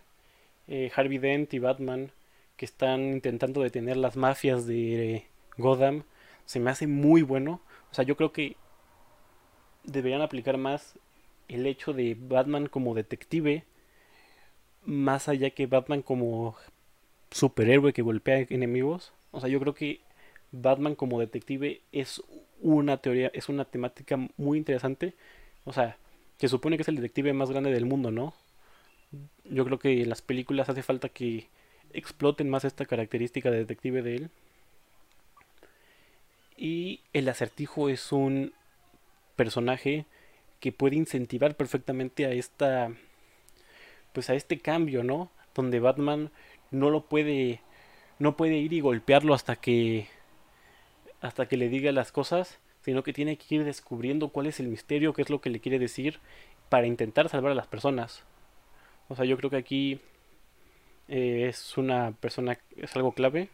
[0.67, 2.11] eh, Harvey Dent y Batman,
[2.57, 5.25] que están intentando detener las mafias de
[5.57, 6.03] Gotham,
[6.45, 7.61] se me hace muy bueno.
[7.91, 8.57] O sea, yo creo que
[9.83, 10.97] deberían aplicar más
[11.47, 13.65] el hecho de Batman como detective
[14.85, 16.55] más allá que Batman como
[17.31, 19.13] superhéroe que golpea enemigos.
[19.31, 20.01] O sea, yo creo que
[20.51, 22.21] Batman como detective es
[22.61, 25.15] una teoría, es una temática muy interesante.
[25.65, 25.97] O sea,
[26.37, 28.33] se supone que es el detective más grande del mundo, ¿no?
[29.45, 31.49] Yo creo que en las películas hace falta que
[31.93, 34.29] exploten más esta característica de detective de él.
[36.57, 38.53] Y el acertijo es un
[39.35, 40.05] personaje
[40.59, 42.91] que puede incentivar perfectamente a esta
[44.13, 45.29] pues a este cambio, ¿no?
[45.53, 46.31] Donde Batman
[46.71, 47.61] no lo puede
[48.19, 50.07] no puede ir y golpearlo hasta que
[51.21, 54.67] hasta que le diga las cosas, sino que tiene que ir descubriendo cuál es el
[54.67, 56.19] misterio, qué es lo que le quiere decir
[56.69, 58.23] para intentar salvar a las personas.
[59.09, 59.99] O sea, yo creo que aquí
[61.07, 63.49] eh, es una persona es algo clave.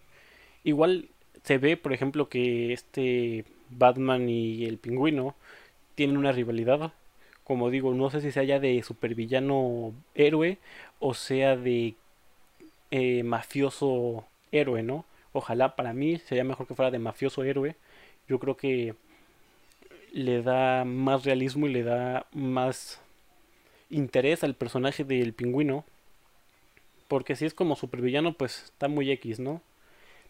[0.63, 1.09] Igual
[1.43, 5.35] se ve, por ejemplo, que este Batman y el pingüino
[5.95, 6.93] tienen una rivalidad
[7.51, 10.57] como digo, no sé si sea ya de supervillano héroe
[10.99, 11.95] o sea de
[12.91, 15.03] eh, mafioso héroe, ¿no?
[15.33, 17.75] Ojalá para mí sería mejor que fuera de mafioso héroe.
[18.27, 18.95] Yo creo que
[20.13, 23.01] le da más realismo y le da más
[23.89, 25.83] interés al personaje del pingüino.
[27.09, 29.61] Porque si es como supervillano, pues está muy X, ¿no?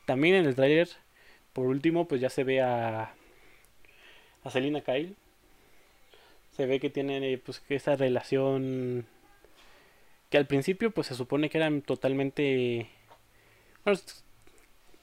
[0.06, 0.90] También en el trailer,
[1.54, 3.14] por último, pues ya se ve a,
[4.44, 5.16] a Selina Kyle.
[6.56, 9.06] Se ve que tienen eh, pues esa relación
[10.30, 12.90] que al principio pues se supone que eran totalmente
[13.84, 14.00] bueno,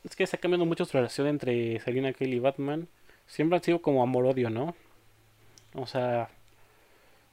[0.04, 2.88] es que está cambiando mucho su relación entre Selina Kyle y Batman.
[3.26, 4.74] Siempre han sido como amor odio no
[5.74, 6.30] o sea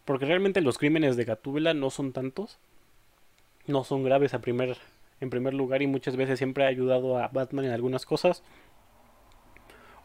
[0.05, 2.57] porque realmente los crímenes de Gatúbela no son tantos.
[3.65, 4.77] No son graves a primer
[5.21, 8.43] en primer lugar y muchas veces siempre ha ayudado a Batman en algunas cosas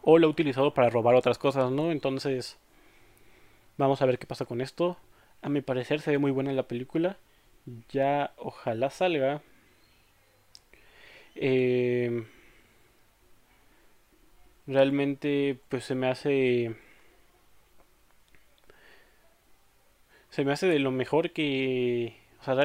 [0.01, 2.57] o lo ha utilizado para robar otras cosas no entonces
[3.81, 4.95] Vamos a ver qué pasa con esto.
[5.41, 7.17] A mi parecer se ve muy buena la película.
[7.89, 9.41] Ya ojalá salga.
[11.33, 12.27] Eh,
[14.67, 16.75] realmente pues se me hace...
[20.29, 22.17] Se me hace de lo mejor que...
[22.39, 22.55] O sea,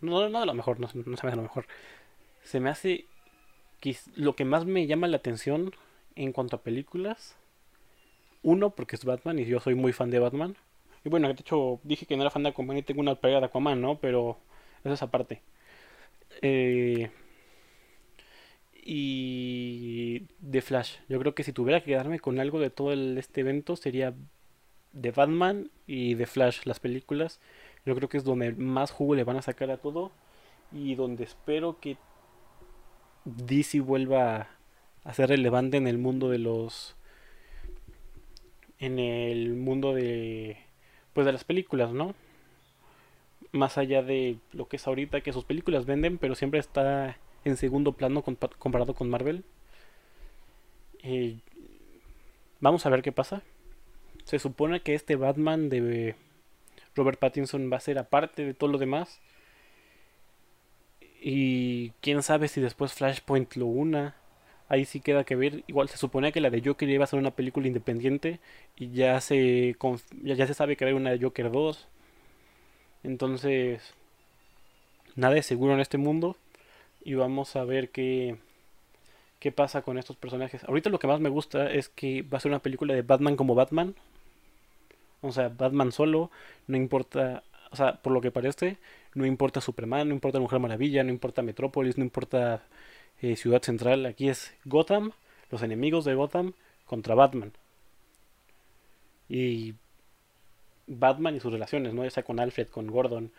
[0.00, 1.66] no, no de lo mejor, no, se me hace lo mejor.
[2.42, 3.06] Se me hace
[4.16, 5.72] lo que más me llama la atención
[6.16, 7.36] en cuanto a películas
[8.42, 10.56] uno, porque es Batman y yo soy muy fan de Batman.
[11.04, 13.40] Y bueno, de hecho dije que no era fan de Aquaman y tengo una pelea
[13.40, 13.98] de Aquaman, ¿no?
[13.98, 14.38] Pero
[14.84, 15.42] eso es aparte.
[16.42, 17.10] Eh,
[18.82, 20.96] y de Flash.
[21.08, 24.14] Yo creo que si tuviera que quedarme con algo de todo este evento sería
[24.92, 27.40] de Batman y de Flash, las películas.
[27.86, 30.12] Yo creo que es donde más jugo le van a sacar a todo
[30.72, 31.96] y donde espero que
[33.24, 34.48] DC vuelva
[35.04, 36.96] a ser relevante en el mundo de los
[38.78, 40.58] en el mundo de
[41.12, 42.14] pues de las películas, ¿no?
[43.52, 47.56] Más allá de lo que es ahorita que sus películas venden, pero siempre está en
[47.56, 48.22] segundo plano
[48.58, 49.44] comparado con Marvel.
[51.02, 51.38] Eh,
[52.60, 53.42] vamos a ver qué pasa.
[54.24, 56.14] Se supone que este Batman de
[56.96, 59.20] Robert Pattinson va a ser aparte de todo lo demás.
[61.22, 64.14] Y quién sabe si después Flashpoint lo una
[64.70, 65.64] ahí sí queda que ver.
[65.66, 68.40] Igual se suponía que la de Joker iba a ser una película independiente
[68.76, 69.76] y ya se,
[70.22, 71.88] ya, se sabe que hay una de Joker 2.
[73.02, 73.94] Entonces,
[75.16, 76.36] nada es seguro en este mundo
[77.04, 78.36] y vamos a ver qué,
[79.40, 80.64] qué pasa con estos personajes.
[80.64, 83.36] Ahorita lo que más me gusta es que va a ser una película de Batman
[83.36, 83.94] como Batman.
[85.22, 86.30] O sea, Batman solo,
[86.66, 88.78] no importa o sea, por lo que parece,
[89.14, 92.62] no importa Superman, no importa Mujer Maravilla, no importa Metrópolis, no importa
[93.22, 94.06] eh, Ciudad Central.
[94.06, 95.12] Aquí es Gotham,
[95.50, 96.52] los enemigos de Gotham
[96.86, 97.52] contra Batman.
[99.28, 99.74] Y
[100.86, 102.04] Batman y sus relaciones, ¿no?
[102.04, 103.30] Ya sea con Alfred, con Gordon.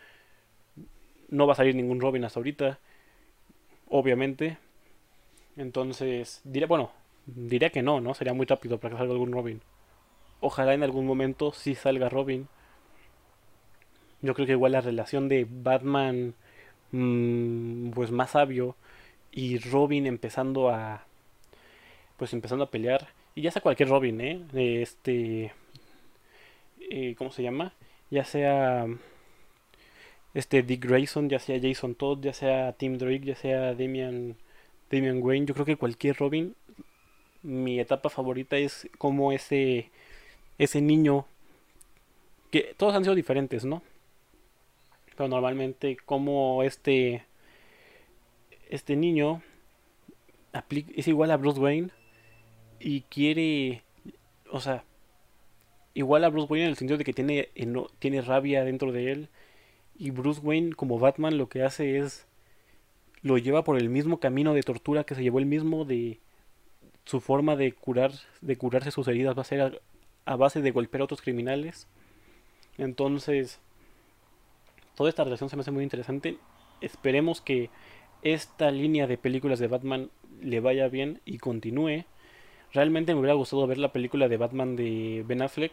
[1.28, 2.78] No va a salir ningún Robin hasta ahorita.
[3.88, 4.58] Obviamente.
[5.56, 6.90] Entonces, diré, bueno,
[7.26, 8.14] diré que no, ¿no?
[8.14, 9.60] Sería muy rápido para que salga algún Robin.
[10.42, 12.48] Ojalá en algún momento sí salga Robin.
[14.20, 16.34] Yo creo que igual la relación de Batman,
[16.90, 18.76] mmm, pues más sabio,
[19.30, 21.06] y Robin empezando a,
[22.18, 23.08] pues empezando a pelear.
[23.34, 24.42] Y ya sea cualquier Robin, ¿eh?
[24.82, 25.52] Este,
[26.80, 27.72] eh, ¿cómo se llama?
[28.10, 28.86] Ya sea
[30.34, 34.36] este Dick Grayson, ya sea Jason Todd, ya sea Tim Drake, ya sea Damian,
[34.90, 35.46] Damian Wayne.
[35.46, 36.54] Yo creo que cualquier Robin,
[37.42, 39.90] mi etapa favorita es como ese,
[40.58, 41.26] ese niño,
[42.50, 43.82] que todos han sido diferentes, ¿no?
[45.16, 47.24] Pero normalmente como este,
[48.70, 49.42] este niño
[50.96, 51.90] es igual a Bruce Wayne
[52.78, 53.82] y quiere,
[54.50, 54.84] o sea,
[55.94, 57.48] igual a Bruce Wayne en el sentido de que tiene,
[57.98, 59.28] tiene rabia dentro de él.
[59.98, 62.26] Y Bruce Wayne como Batman lo que hace es
[63.22, 66.18] lo lleva por el mismo camino de tortura que se llevó el mismo de
[67.04, 69.80] su forma de curar de curarse sus heridas va a ser
[70.24, 71.88] a, base de golpear a otros criminales.
[72.78, 73.60] Entonces,
[74.96, 76.38] toda esta relación se me hace muy interesante.
[76.80, 77.70] Esperemos que
[78.22, 82.04] esta línea de películas de Batman le vaya bien y continúe.
[82.72, 85.72] Realmente me hubiera gustado ver la película de Batman de Ben Affleck.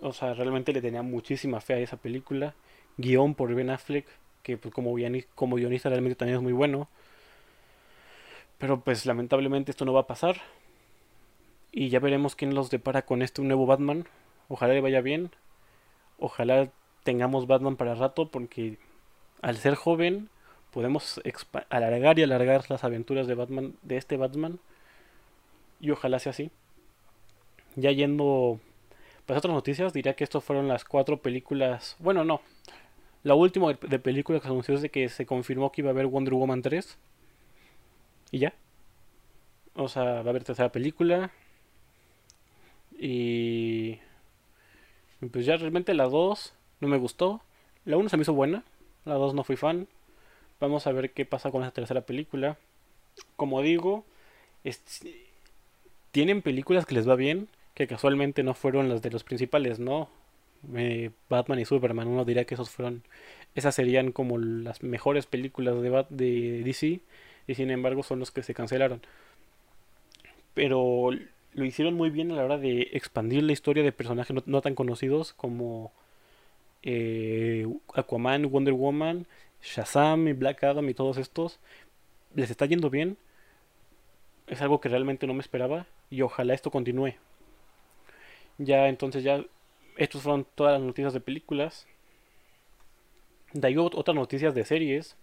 [0.00, 2.54] O sea, realmente le tenía muchísima fe a esa película.
[2.96, 4.06] Guión por Ben Affleck,
[4.42, 4.94] que pues, como,
[5.34, 6.88] como guionista realmente también es muy bueno.
[8.58, 10.40] Pero pues lamentablemente esto no va a pasar.
[11.76, 14.06] Y ya veremos quién los depara con este nuevo Batman.
[14.48, 15.30] Ojalá le vaya bien.
[16.18, 16.70] Ojalá
[17.02, 18.78] tengamos Batman para rato porque
[19.42, 20.30] al ser joven
[20.70, 21.20] podemos
[21.68, 24.58] alargar y alargar las aventuras de Batman de este Batman
[25.78, 26.50] y ojalá sea así.
[27.74, 28.58] Ya yendo
[29.26, 31.96] pues otras noticias, diría que estas fueron las cuatro películas.
[31.98, 32.40] Bueno, no.
[33.22, 36.06] La última de películas que anunció es de que se confirmó que iba a haber
[36.06, 36.96] Wonder Woman 3.
[38.30, 38.54] Y ya.
[39.74, 41.30] O sea, va a haber tercera película.
[42.98, 43.98] Y.
[45.32, 47.42] Pues ya realmente la 2 no me gustó.
[47.84, 48.64] La 1 se me hizo buena.
[49.04, 49.88] La 2 no fui fan.
[50.60, 52.58] Vamos a ver qué pasa con esa tercera película.
[53.36, 54.04] Como digo,
[56.10, 60.08] tienen películas que les va bien, que casualmente no fueron las de los principales, ¿no?
[60.74, 63.02] Eh, Batman y Superman, uno diría que esos fueron,
[63.54, 67.00] esas serían como las mejores películas de, de DC,
[67.46, 69.02] y sin embargo son los que se cancelaron.
[70.54, 71.10] Pero
[71.56, 74.74] lo hicieron muy bien a la hora de expandir la historia de personajes no, tan
[74.74, 75.90] conocidos como
[76.82, 79.26] eh, Aquaman, Wonder Woman,
[79.62, 81.58] Shazam y Black Adam y todos estos.
[82.34, 83.16] Les está yendo bien.
[84.46, 87.14] Es algo que realmente no me esperaba y ojalá esto continúe.
[88.58, 89.42] Ya entonces ya
[89.96, 91.86] estos fueron todas las noticias de películas.
[93.54, 95.16] De ahí otras noticias de series.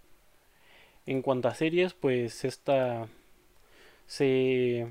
[1.06, 3.08] En cuanto a series, pues esta
[4.08, 4.88] se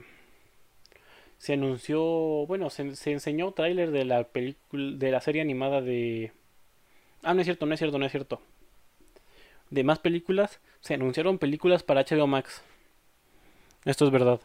[1.43, 2.01] se anunció,
[2.47, 6.31] bueno, se, se enseñó tráiler de la película de la serie animada de
[7.23, 8.41] Ah, no es cierto, no es cierto, no es cierto.
[9.71, 12.63] De más películas, se anunciaron películas para HBO Max.
[13.85, 14.41] Esto es verdad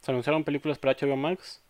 [0.00, 1.62] se anunciaron películas para HBO Max.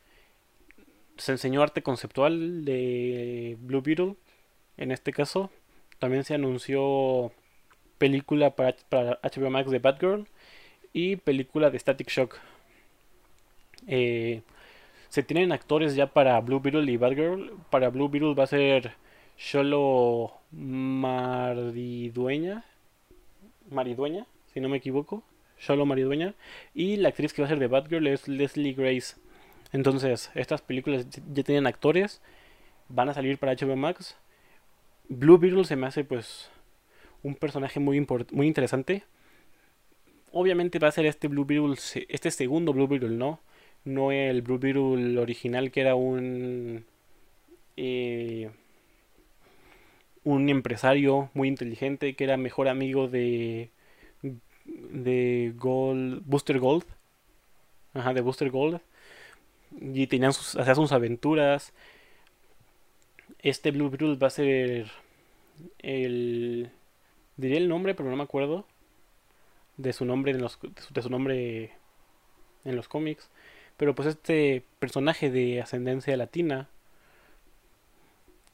[1.17, 4.15] Se enseñó arte conceptual de Blue Beetle.
[4.77, 5.51] En este caso,
[5.99, 7.33] también se anunció
[7.99, 8.77] película para,
[9.23, 10.27] HBO Max de Batgirl
[10.93, 12.39] y película de Static Shock.
[13.87, 14.43] Eh,
[15.11, 17.53] se tienen actores ya para Blue Beetle y Batgirl.
[17.69, 18.93] Para Blue Beetle va a ser
[19.37, 21.45] Solo Maridueña.
[23.69, 25.25] Maridueña, si no me equivoco.
[25.59, 26.35] Solo Maridueña.
[26.75, 29.17] Y la actriz que va a ser de Batgirl es Leslie Grace.
[29.73, 32.23] Entonces, estas películas ya tienen actores.
[32.89, 34.17] Van a salir para HBO Max.
[35.09, 36.51] Blue Beetle se me hace pues
[37.25, 39.03] un personaje muy, muy interesante.
[40.31, 41.75] Obviamente va a ser este Blue Beetle,
[42.09, 43.41] este segundo Blue Beetle, ¿no?
[43.85, 46.85] No el Blue Beetle original que era un...
[47.77, 48.51] Eh,
[50.23, 53.71] un empresario muy inteligente que era mejor amigo de
[54.65, 56.85] de Gold, Booster Gold.
[57.95, 58.81] Ajá, de Booster Gold.
[59.81, 61.73] Y tenían sus, hacían sus aventuras.
[63.41, 64.91] Este Blue Beetle va a ser
[65.79, 66.71] el...
[67.37, 68.67] Diría el nombre, pero no me acuerdo.
[69.77, 70.59] De su nombre en los,
[70.91, 71.73] de su nombre
[72.65, 73.31] en los cómics.
[73.81, 76.69] Pero pues este personaje de ascendencia latina.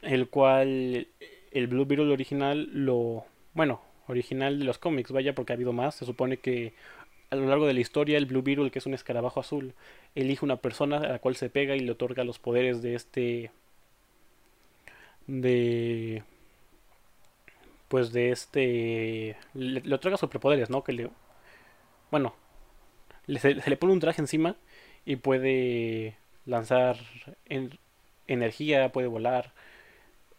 [0.01, 1.09] El cual
[1.51, 3.25] el Blue Beetle original lo...
[3.53, 5.97] Bueno, original de los cómics, vaya, porque ha habido más.
[5.97, 6.75] Se supone que
[7.31, 9.75] a lo largo de la historia el Blue Beetle, que es un escarabajo azul,
[10.15, 13.51] elige una persona a la cual se pega y le otorga los poderes de este...
[15.27, 16.23] de...
[17.89, 19.37] Pues de este...
[19.55, 20.85] Le, le otorga superpoderes, ¿no?
[20.85, 21.11] Que le...
[22.13, 22.37] Bueno,
[23.27, 24.55] se le pone un traje encima
[25.07, 26.99] y puede lanzar
[27.47, 27.79] en,
[28.27, 29.53] energía, puede volar.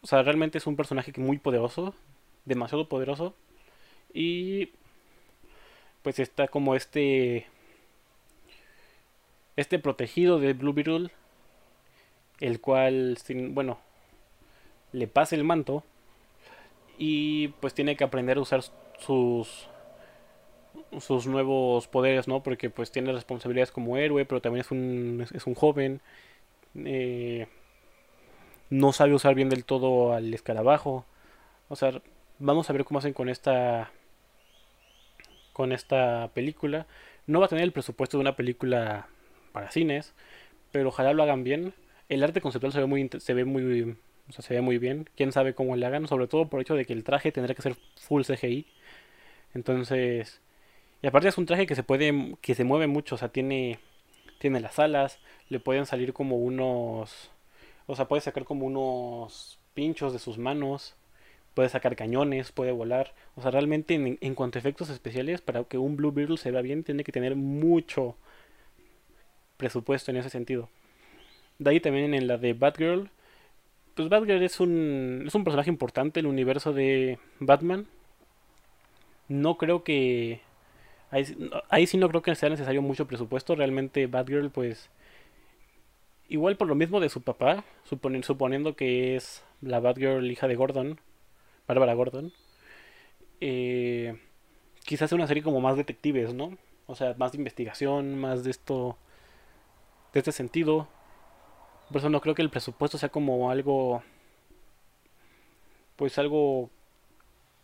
[0.02, 1.96] O sea, realmente es un personaje muy poderoso,
[2.46, 3.34] demasiado poderoso.
[4.14, 4.72] Y
[6.04, 7.48] pues está como este
[9.56, 11.10] este protegido de Blue Beetle,
[12.40, 13.18] el cual,
[13.50, 13.80] bueno,
[14.92, 15.84] le pasa el manto
[16.98, 18.62] y pues tiene que aprender a usar
[19.00, 19.68] sus
[21.00, 22.44] sus nuevos poderes, ¿no?
[22.44, 26.02] Porque pues tiene responsabilidades como héroe, pero también es un, es un joven.
[26.76, 27.48] Eh,
[28.70, 31.06] no sabe usar bien del todo al escarabajo.
[31.70, 32.02] O sea,
[32.40, 33.92] vamos a ver cómo hacen con esta
[35.54, 36.88] con esta película.
[37.26, 39.08] No va a tener el presupuesto de una película
[39.52, 40.14] para cines,
[40.72, 41.74] pero ojalá lo hagan bien.
[42.10, 43.98] El arte conceptual se ve muy se ve muy
[44.30, 45.10] o sea, se ve muy bien.
[45.16, 47.56] Quién sabe cómo le hagan, sobre todo por el hecho de que el traje tendrá
[47.56, 48.68] que ser full CGI.
[49.54, 50.42] Entonces,
[51.02, 53.80] y aparte es un traje que se puede que se mueve mucho, o sea, tiene
[54.40, 55.20] tiene las alas,
[55.50, 57.32] le pueden salir como unos
[57.88, 60.96] o sea, puede sacar como unos pinchos de sus manos,
[61.54, 63.14] puede sacar cañones, puede volar.
[63.36, 66.62] O sea, realmente en, cuanto a efectos especiales, para que un Blue Beetle se vea
[66.62, 68.16] bien, tiene que tener mucho
[69.58, 70.70] presupuesto en ese sentido.
[71.60, 73.10] De ahí también en la de Batgirl.
[73.96, 77.88] Pues Batgirl es un, es un personaje importante en el universo de Batman.
[79.30, 80.42] No creo que...
[81.10, 83.56] Ahí, sí no creo que sea necesario mucho presupuesto.
[83.56, 84.90] Realmente Batgirl pues
[86.30, 91.00] Igual por lo mismo de su papá, suponiendo que es la Batgirl hija de Gordon,
[91.68, 92.34] Bárbara Gordon,
[93.40, 94.20] eh,
[94.86, 96.58] quizás sea una serie como más detectives, ¿no?
[96.88, 98.98] O sea, más de investigación, más de esto,
[100.14, 100.88] de este sentido.
[101.90, 104.04] Por eso no creo que el presupuesto sea como algo,
[105.96, 106.70] pues algo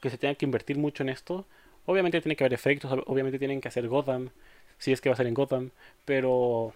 [0.01, 1.45] que se tenga que invertir mucho en esto.
[1.85, 4.29] Obviamente tiene que haber efectos, obviamente tienen que hacer Gotham,
[4.77, 5.71] si es que va a ser en Gotham,
[6.05, 6.73] pero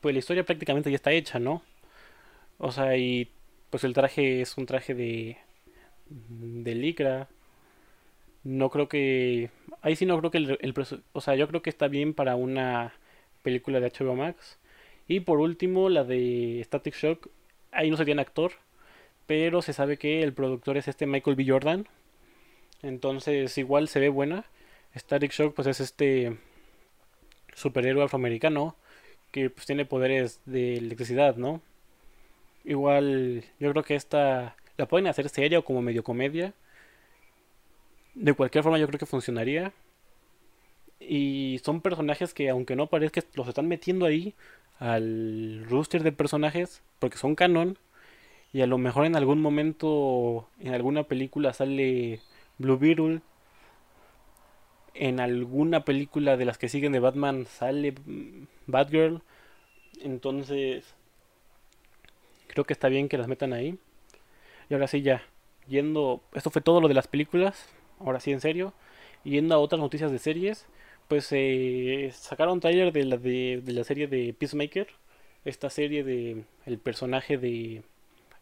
[0.00, 1.62] pues la historia prácticamente ya está hecha, ¿no?
[2.58, 3.30] O sea, y
[3.70, 5.38] pues el traje es un traje de
[6.08, 7.28] de licra.
[8.44, 9.50] No creo que
[9.82, 10.74] ahí sí no creo que el, el
[11.12, 12.92] o sea, yo creo que está bien para una
[13.42, 14.58] película de HBO Max.
[15.08, 17.28] Y por último, la de Static Shock,
[17.72, 18.52] ahí no se tiene actor,
[19.26, 21.46] pero se sabe que el productor es este Michael B.
[21.48, 21.88] Jordan.
[22.82, 24.44] Entonces, igual se ve buena.
[24.96, 26.38] Static Shock pues es este
[27.54, 28.76] superhéroe afroamericano
[29.30, 31.62] que pues tiene poderes de electricidad, ¿no?
[32.64, 36.54] Igual yo creo que esta la pueden hacer seria o como medio comedia.
[38.14, 39.72] De cualquier forma yo creo que funcionaría.
[41.00, 44.34] Y son personajes que aunque no parezca los están metiendo ahí
[44.78, 47.78] al roster de personajes porque son canon
[48.52, 52.20] y a lo mejor en algún momento en alguna película sale
[52.58, 53.20] Blue Beetle
[54.94, 57.94] en alguna película de las que siguen de Batman sale
[58.66, 59.22] Batgirl.
[60.00, 60.94] Entonces,
[62.48, 63.78] creo que está bien que las metan ahí.
[64.68, 65.22] Y ahora sí, ya.
[65.68, 66.22] Yendo.
[66.34, 67.68] Esto fue todo lo de las películas.
[68.00, 68.74] Ahora sí, en serio.
[69.24, 70.66] Yendo a otras noticias de series.
[71.08, 74.88] Pues eh, sacaron trailer de la, de, de la serie de Peacemaker.
[75.44, 76.44] Esta serie de.
[76.66, 77.82] El personaje de.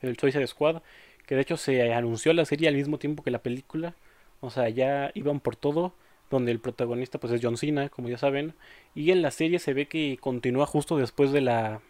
[0.00, 0.82] El Suicide Squad.
[1.30, 3.94] Que de hecho se anunció la serie al mismo tiempo que la película.
[4.40, 5.94] O sea, ya iban por todo
[6.28, 8.54] donde el protagonista pues es John Cena, como ya saben,
[8.96, 11.82] y en la serie se ve que continúa justo después de la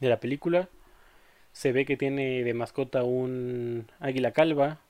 [0.00, 0.68] de la película.
[1.54, 4.80] Se ve que tiene de mascota un águila calva,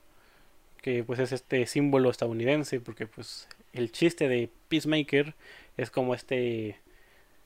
[0.81, 5.35] que pues es este símbolo estadounidense, porque pues el chiste de Peacemaker
[5.77, 6.81] es como este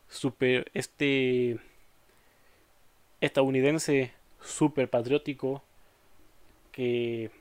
[0.10, 1.60] super este
[3.22, 5.62] estadounidense super patriótico
[6.76, 7.32] que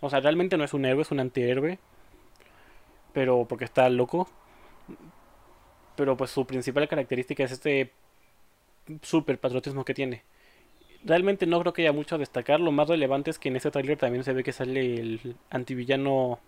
[0.00, 1.78] o sea, realmente no es un héroe, es un antihéroe
[3.12, 4.28] pero porque está loco.
[5.96, 7.92] Pero pues su principal característica es este
[9.02, 10.22] super patriotismo que tiene.
[11.04, 12.60] Realmente no creo que haya mucho a destacar.
[12.60, 16.40] Lo más relevante es que en este trailer también se ve que sale el antivillano,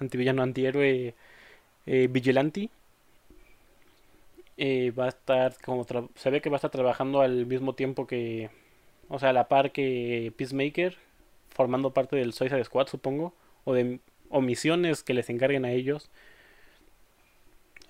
[0.00, 1.14] antivillano antihéroe
[1.86, 2.70] eh, Vigilante.
[4.56, 8.06] Eh, va a estar como se ve que va a estar trabajando al mismo tiempo
[8.08, 8.50] que,
[9.08, 10.96] o sea, a la par que Peacemaker,
[11.58, 13.34] formando parte del Suicide Squad, supongo,
[13.64, 13.98] o de
[14.30, 16.08] misiones que les encarguen a ellos.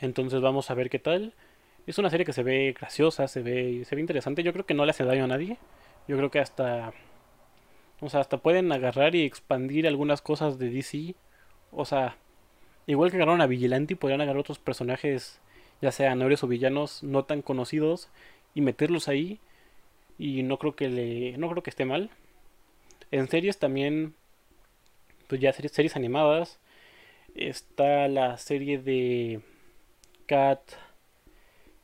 [0.00, 1.34] Entonces vamos a ver qué tal.
[1.86, 4.42] Es una serie que se ve graciosa, se ve, se ve interesante.
[4.42, 5.58] Yo creo que no le hace daño a nadie.
[6.08, 6.94] Yo creo que hasta
[8.00, 11.14] O sea, hasta pueden agarrar y expandir algunas cosas de DC.
[11.70, 12.16] O sea,
[12.86, 15.42] igual que agarraron a Vigilante, podrían agarrar otros personajes,
[15.82, 18.08] ya sean héroes o villanos no tan conocidos,
[18.54, 19.40] y meterlos ahí.
[20.18, 21.36] Y no creo que le.
[21.36, 22.10] no creo que esté mal.
[23.10, 24.14] En series también.
[25.28, 26.58] Pues ya series, series animadas.
[27.34, 29.40] Está la serie de
[30.26, 30.60] Cat.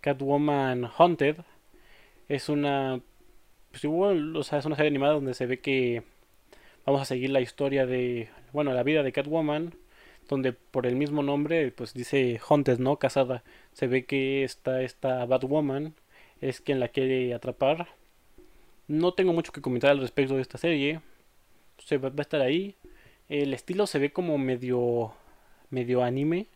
[0.01, 1.37] Catwoman Haunted.
[2.29, 3.01] Es una.
[3.71, 6.03] Pues igual, o sea, es una serie animada donde se ve que
[6.87, 8.29] vamos a seguir la historia de.
[8.53, 9.75] Bueno, la vida de Catwoman.
[10.29, 12.99] Donde por el mismo nombre, pues dice Haunted, ¿no?
[12.99, 13.45] Casada.
[13.73, 15.95] Se ve que está esta Batwoman.
[16.41, 17.89] Es quien la quiere atrapar.
[18.89, 21.01] No tengo mucho que comentar al respecto de esta serie.
[21.79, 22.77] Se va, a estar ahí.
[23.29, 25.15] El estilo se ve como medio.
[25.71, 26.47] medio anime.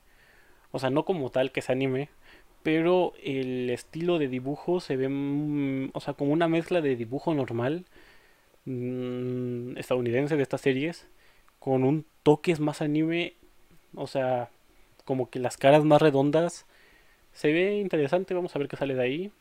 [0.73, 2.11] O sea, no como tal que es anime
[2.63, 7.35] pero el estilo de dibujo se ve, mm, o sea, como una mezcla de dibujo
[7.35, 7.87] normal
[8.67, 11.07] mm, estadounidense de estas series,
[11.59, 13.35] con un toque más anime,
[13.95, 14.51] o sea,
[15.05, 16.67] como que las caras más redondas.
[17.33, 19.33] Se ve interesante, vamos a ver qué sale de ahí.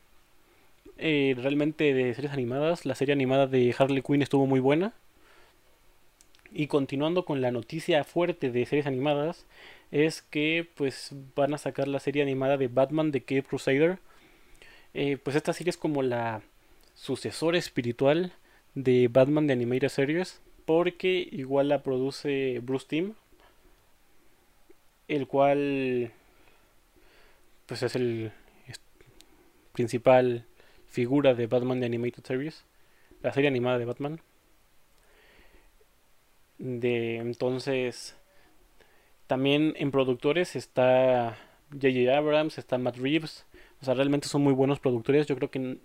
[0.98, 4.94] Eh, realmente de series animadas, la serie animada de Harley Quinn estuvo muy buena.
[6.52, 9.46] Y continuando con la noticia fuerte de series animadas,
[9.92, 14.00] es que pues van a sacar la serie animada de Batman de Cape Crusader.
[14.94, 16.42] Eh, pues esta serie es como la
[16.96, 18.34] sucesora espiritual
[18.76, 23.14] de Batman de Animated Series, porque igual la produce Bruce Timm,
[25.08, 26.12] el cual
[27.66, 28.32] pues es el
[29.74, 30.46] principal
[30.88, 32.64] figura de Batman de Animated Series,
[33.22, 34.20] la serie animada de Batman.
[36.58, 38.16] De entonces
[39.28, 41.38] también en productores está
[41.72, 42.18] J.J.
[42.18, 43.46] Abrams, está Matt Reeves.
[43.82, 45.28] O sea, realmente son muy buenos productores.
[45.28, 45.78] Yo creo que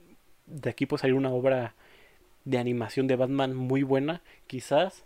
[0.47, 1.75] de aquí puede salir una obra
[2.45, 4.23] de animación de Batman muy buena.
[4.47, 5.05] Quizás,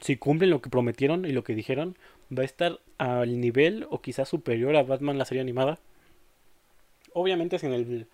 [0.00, 1.96] si cumplen lo que prometieron y lo que dijeron,
[2.36, 5.78] va a estar al nivel o quizás superior a Batman la serie animada.
[7.12, 8.06] Obviamente sin el,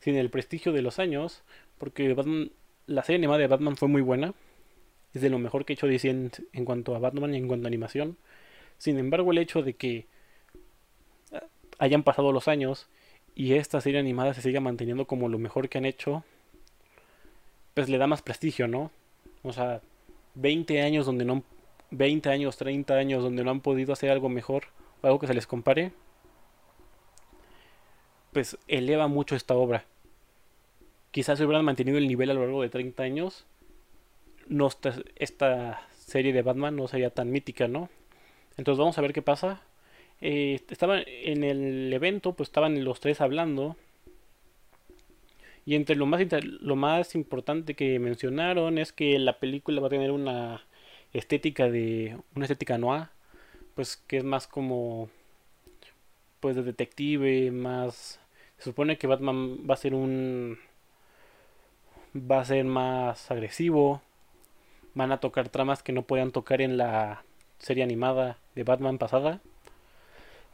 [0.00, 1.42] sin el prestigio de los años,
[1.78, 2.14] porque
[2.86, 4.34] la serie animada de Batman fue muy buena.
[5.14, 7.66] Es de lo mejor que he hecho DC en, cuanto a Batman y en cuanto
[7.66, 8.16] a animación.
[8.78, 10.06] Sin embargo, el hecho de que
[11.32, 11.40] eh,
[11.78, 12.88] hayan pasado los años
[13.34, 16.24] y esta serie animada se siga manteniendo como lo mejor que han hecho,
[17.74, 18.90] pues le da más prestigio, ¿no?
[19.42, 19.80] O sea,
[20.34, 21.42] 20 años donde no
[21.90, 24.64] 20 años, 30 años donde no han podido hacer algo mejor
[25.02, 25.92] algo que se les compare,
[28.32, 29.84] pues eleva mucho esta obra.
[31.10, 33.46] Quizás hubieran mantenido el nivel a lo largo de 30 años,
[34.48, 34.68] no
[35.16, 37.88] esta serie de Batman no sería tan mítica, ¿no?
[38.56, 39.62] Entonces vamos a ver qué pasa.
[40.20, 43.76] Eh, estaban en el evento, pues estaban los tres hablando.
[45.64, 49.90] Y entre lo más, lo más importante que mencionaron es que la película va a
[49.90, 50.64] tener una
[51.12, 52.16] estética de.
[52.34, 53.08] una estética noir.
[53.74, 55.10] Pues que es más como.
[56.40, 58.20] Pues de detective, más.
[58.58, 60.58] Se supone que Batman va a ser un.
[62.16, 64.02] Va a ser más agresivo.
[64.98, 67.22] Van a tocar tramas que no podían tocar en la
[67.60, 69.40] serie animada de Batman pasada.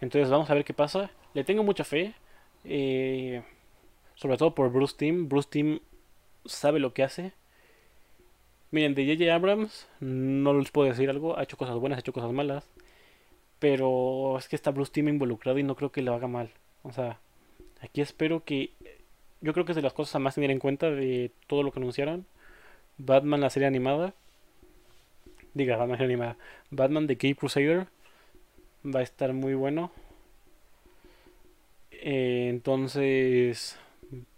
[0.03, 1.11] Entonces vamos a ver qué pasa.
[1.32, 2.12] Le tengo mucha fe.
[2.64, 3.42] Eh,
[4.16, 5.30] sobre todo por Bruce Team.
[5.30, 5.80] Bruce Team
[6.45, 7.32] sabe lo que hace.
[8.70, 9.34] Miren, de J.J.
[9.34, 11.38] Abrams no les puedo decir algo.
[11.38, 12.68] Ha hecho cosas buenas, ha hecho cosas malas.
[13.61, 16.51] Pero es que está Bruce Team involucrado y no creo que lo haga mal.
[16.82, 17.18] O sea,
[17.80, 18.74] aquí espero que...
[19.40, 21.72] Yo creo que es de las cosas a más tener en cuenta de todo lo
[21.72, 22.26] que anunciaron.
[22.99, 24.12] Batman, la serie animada
[25.55, 26.36] diga, Batman animada.
[26.70, 27.86] Batman de Cape Crusader
[28.84, 29.90] va a estar muy bueno.
[31.92, 33.78] Eh, entonces,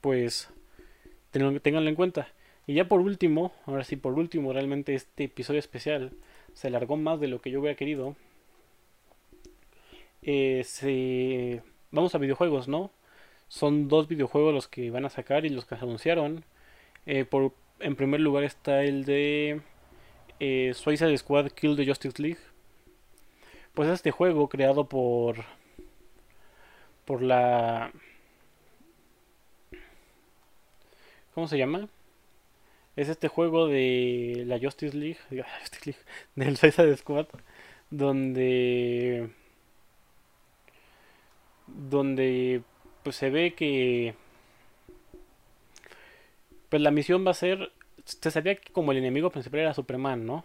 [0.01, 0.49] pues,
[1.33, 2.29] tenganlo en cuenta.
[2.67, 6.13] Y ya por último, ahora sí, por último, realmente este episodio especial
[6.55, 8.17] se alargó más de lo que yo hubiera querido.
[10.23, 11.61] Eh,
[11.93, 12.91] vamos a videojuegos, ¿no?
[13.49, 16.45] Son dos videojuegos los que van a sacar y los que anunciaron.
[17.07, 19.61] Eh, por, en primer lugar está el de
[20.41, 22.39] eh, Suicide Squad Kill the Justice League.
[23.75, 25.45] Pues este juego creado por
[27.05, 27.93] por la
[31.35, 31.89] ¿Cómo se llama?
[32.97, 36.03] Es este juego de la Justice League, Justice League
[36.35, 37.27] del Suicide Squad
[37.91, 39.29] donde
[41.67, 42.63] donde
[43.03, 44.15] pues se ve que
[46.69, 47.73] pues la misión va a ser
[48.07, 50.45] se sabía que como el enemigo principal era Superman, ¿no?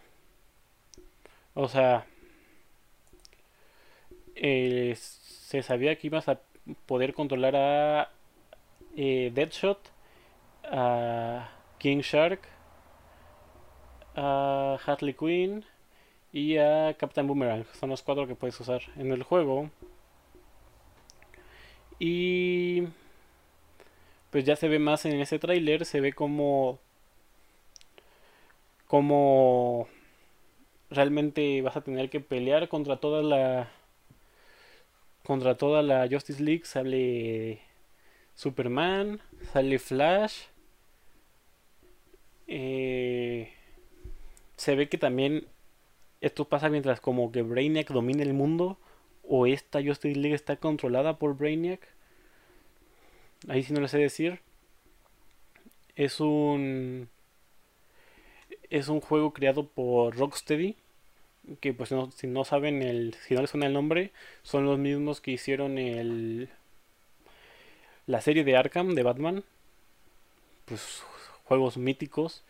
[1.53, 2.05] O sea,
[4.35, 6.39] eh, se sabía que ibas a
[6.85, 8.11] poder controlar a
[8.95, 9.79] eh, Deadshot,
[10.63, 12.41] a King Shark,
[14.15, 15.65] a Harley Quinn
[16.33, 17.65] y a Captain Boomerang.
[17.79, 19.69] Son los cuatro que puedes usar en el juego.
[21.99, 22.87] Y
[24.31, 26.79] pues ya se ve más en ese tráiler, se ve como
[28.91, 29.87] como
[30.89, 33.71] realmente vas a tener que pelear contra toda la
[35.23, 37.61] contra toda la Justice League, sale
[38.35, 39.21] Superman,
[39.53, 40.47] sale Flash.
[42.47, 43.53] Eh,
[44.57, 45.47] se ve que también
[46.19, 48.77] esto pasa mientras como que Brainiac domina el mundo
[49.23, 51.87] o esta Justice League está controlada por Brainiac.
[53.47, 54.41] Ahí sí no le sé decir.
[55.95, 57.07] Es un
[58.71, 60.75] es un juego creado por Rocksteady
[61.59, 64.11] que pues si no saben el si no les suena el nombre
[64.43, 66.49] son los mismos que hicieron el
[68.07, 69.43] la serie de Arkham de Batman.
[70.65, 71.03] Pues
[71.45, 72.43] juegos míticos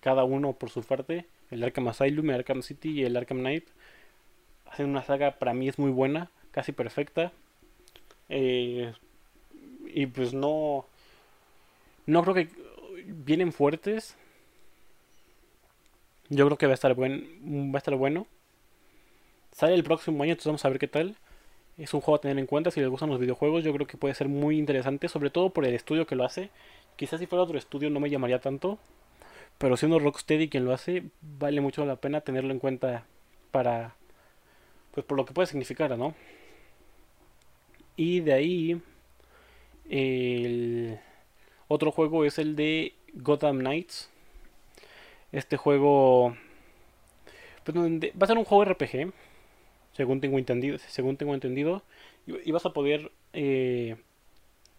[0.00, 1.26] cada uno por su parte.
[1.50, 3.66] El Arkham Asylum el Arkham City y el Arkham Knight.
[4.66, 7.32] Hacen una saga para mí es muy buena casi perfecta.
[8.28, 8.92] Eh,
[9.86, 10.86] y pues no
[12.06, 12.48] no creo que
[13.06, 14.16] vienen fuertes
[16.28, 18.26] yo creo que va a estar buen, va a estar bueno.
[19.52, 21.16] Sale el próximo año, entonces vamos a ver qué tal.
[21.78, 23.64] Es un juego a tener en cuenta si les gustan los videojuegos.
[23.64, 26.50] Yo creo que puede ser muy interesante, sobre todo por el estudio que lo hace.
[26.96, 28.78] Quizás si fuera otro estudio no me llamaría tanto,
[29.58, 33.04] pero siendo Rocksteady quien lo hace, vale mucho la pena tenerlo en cuenta
[33.50, 33.94] para
[34.92, 36.14] pues por lo que puede significar, ¿no?
[37.96, 38.82] Y de ahí
[39.88, 40.98] el
[41.68, 44.10] otro juego es el de Gotham Knights
[45.32, 46.36] este juego
[47.64, 49.12] pues, va a ser un juego RPG,
[49.92, 51.82] según tengo entendido, según tengo entendido,
[52.26, 53.96] y, vas a poder eh,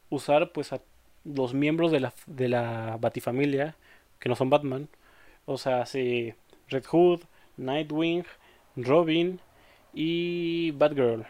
[0.10, 0.82] usar pues a
[1.24, 3.76] los miembros de la, de la Batifamilia
[4.20, 4.90] que no son Batman,
[5.46, 6.34] o sea, si
[6.68, 7.22] Red Hood,
[7.58, 8.26] Nightwing,
[8.76, 9.40] Robin
[9.94, 11.26] y Batgirl.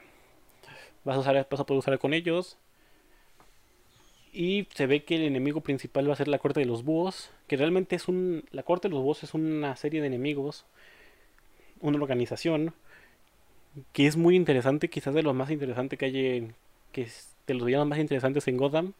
[1.04, 2.58] Vas a, usar, vas a poder usar con ellos.
[4.32, 7.32] Y se ve que el enemigo principal va a ser la corte de los búhos.
[7.50, 8.46] Que realmente es un.
[8.52, 10.66] La corte de los búhos es una serie de enemigos.
[11.82, 12.74] Una organización.
[13.94, 14.90] Que es muy interesante.
[14.90, 16.56] Quizás de los más interesantes que hay en.
[16.94, 18.94] Que es de los villanos más interesantes en Gotham.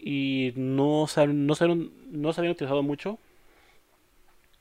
[0.00, 1.64] Y no no no se
[2.40, 3.18] habían utilizado mucho.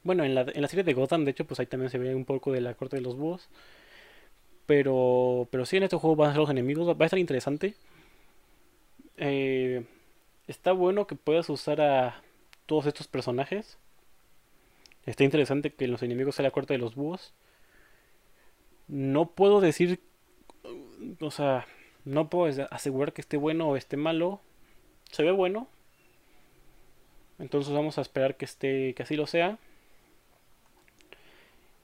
[0.04, 2.16] Bueno, en la, en la serie de Gotham, de hecho, pues ahí también se ve
[2.16, 3.50] un poco de la corte de los búhos.
[4.66, 6.88] Pero, pero sí, en este juego van a ser los enemigos.
[6.90, 7.76] Va a estar interesante.
[9.18, 9.84] Eh,
[10.48, 12.22] está bueno que puedas usar a
[12.66, 13.78] todos estos personajes.
[15.06, 17.34] Está interesante que los enemigos sea la corte de los búhos.
[18.88, 20.00] No puedo decir,
[21.20, 21.66] o sea,
[22.06, 24.42] no puedo asegurar que esté bueno o esté malo.
[25.12, 25.68] Se ve bueno.
[27.40, 29.58] Entonces vamos a esperar que esté, que así lo sea.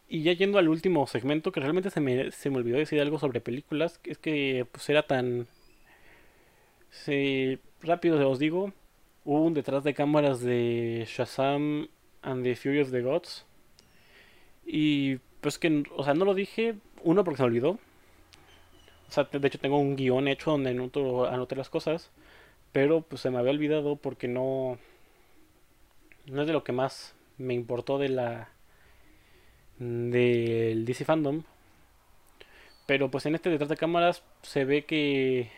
[0.09, 3.19] Y ya yendo al último segmento, que realmente se me, se me olvidó decir algo
[3.19, 5.47] sobre películas, es que pues era tan
[6.89, 8.73] Sí, rápido os digo,
[9.27, 11.89] hubo un detrás de cámaras de Shazam
[12.21, 13.45] and the Fury of the Gods.
[14.65, 17.71] Y pues que, o sea, no lo dije, uno porque se me olvidó.
[17.71, 22.09] O sea, de hecho tengo un guion hecho donde anoto, anoté las cosas.
[22.71, 24.77] Pero pues se me había olvidado porque no...
[26.27, 28.49] No es de lo que más me importó de la...
[29.77, 31.43] Del DC Fandom.
[32.85, 35.51] Pero pues en este detrás de cámaras se ve que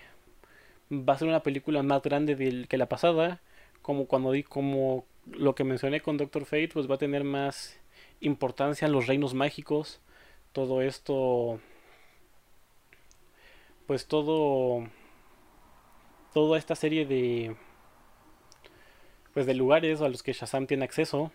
[0.91, 3.41] va a ser una película más grande que la pasada.
[3.81, 7.79] Como cuando di, como lo que mencioné con Doctor Fate, pues va a tener más
[8.21, 10.01] importancia en los reinos mágicos.
[10.53, 11.59] Todo esto.
[13.87, 14.87] Pues todo.
[16.33, 17.55] Toda esta serie de.
[19.33, 21.31] Pues de lugares a los que Shazam tiene acceso.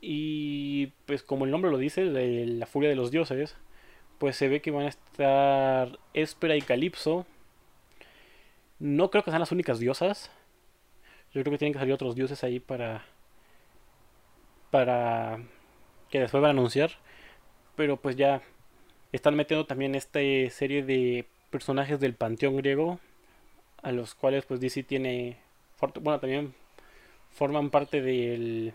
[0.00, 3.56] Y pues como el nombre lo dice, la furia de los dioses,
[4.18, 7.26] pues se ve que van a estar Espera y Calipso,
[8.78, 10.30] no creo que sean las únicas diosas.
[11.36, 13.04] Yo creo que tienen que salir otros dioses ahí para.
[14.70, 15.38] para.
[16.08, 16.92] que después van a anunciar.
[17.76, 18.40] Pero pues ya.
[19.12, 23.00] Están metiendo también esta serie de personajes del panteón griego.
[23.82, 25.36] A los cuales pues DC tiene.
[26.00, 26.54] Bueno, también
[27.32, 28.72] forman parte del.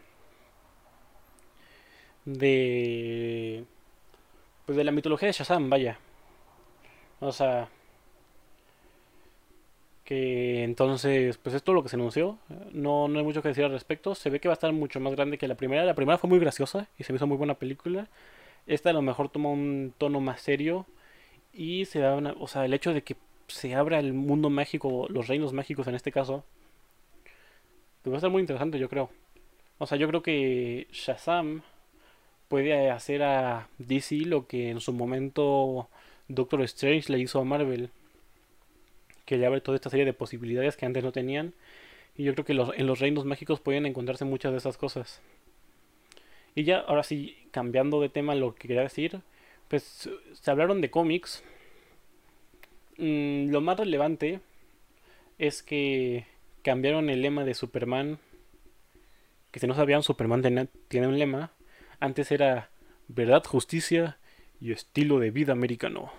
[2.26, 3.66] de.
[4.68, 5.98] pues de la mitología de Shazam, vaya.
[7.22, 7.70] O sea,
[10.14, 12.38] entonces, pues es todo lo que se anunció.
[12.74, 14.14] No, no hay mucho que decir al respecto.
[14.14, 15.86] Se ve que va a estar mucho más grande que la primera.
[15.86, 18.10] La primera fue muy graciosa y se me hizo muy buena película.
[18.68, 20.86] Esta a lo mejor toma un tono más serio.
[21.54, 23.16] Y se da una, o sea, el hecho de que
[23.48, 26.44] se abra el mundo mágico, los reinos mágicos en este caso,
[28.02, 29.10] pues va a ser muy interesante, yo creo.
[29.78, 31.62] O sea, yo creo que Shazam
[32.50, 35.90] puede hacer a DC lo que en su momento
[36.28, 37.92] Doctor Strange le hizo a Marvel.
[39.32, 41.54] Que le abre toda esta serie de posibilidades que antes no tenían.
[42.18, 45.22] Y yo creo que en los reinos mágicos pueden encontrarse muchas de esas cosas.
[46.54, 49.22] Y ya, ahora sí, cambiando de tema lo que quería decir,
[49.70, 51.46] pues se hablaron de cómics.
[52.98, 54.42] Mm, lo más relevante
[55.40, 56.26] es que
[56.62, 58.20] cambiaron el lema de Superman.
[59.52, 60.42] Que si no sabían, Superman
[60.90, 61.54] tiene un lema.
[62.02, 62.70] Antes era
[63.08, 64.18] verdad, justicia
[64.60, 66.12] y estilo de vida americano.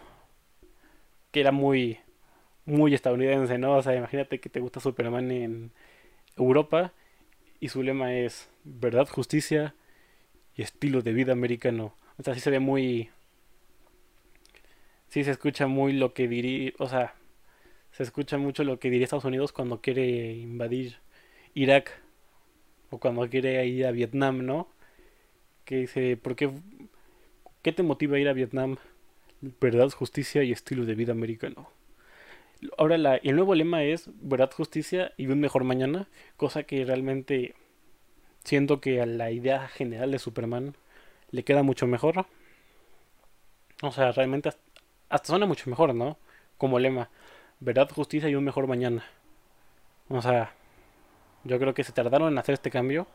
[1.31, 1.99] Que era muy,
[2.65, 3.77] muy estadounidense, ¿no?
[3.77, 5.73] O sea, imagínate que te gusta Superman en
[6.37, 6.93] Europa
[7.61, 9.75] y su lema es verdad, justicia
[10.57, 11.95] y estilo de vida americano.
[12.19, 13.11] O sea, sí se ve muy...
[15.09, 16.73] Sí se escucha muy lo que diría...
[16.79, 17.15] O sea,
[17.93, 20.97] se escucha mucho lo que diría Estados Unidos cuando quiere invadir
[21.55, 22.01] Irak
[22.91, 24.69] o cuando quiere ir a Vietnam, ¿no?
[25.65, 26.51] Que dice, ¿por qué,
[27.63, 28.77] qué te motiva a ir a Vietnam?
[29.61, 31.69] Verdad, justicia y estilo de vida americano.
[32.79, 37.55] Ahora la, el nuevo lema es verdad, justicia y un mejor mañana, cosa que realmente
[38.45, 40.77] siento que a la idea general de Superman
[41.31, 42.27] le queda mucho mejor.
[43.83, 44.51] O sea, realmente
[45.09, 46.17] hasta suena mucho mejor, ¿no?
[46.59, 47.11] Como lema,
[47.61, 49.05] verdad, justicia y un mejor mañana.
[50.09, 50.55] O sea,
[51.45, 53.07] yo creo que se tardaron en hacer este cambio.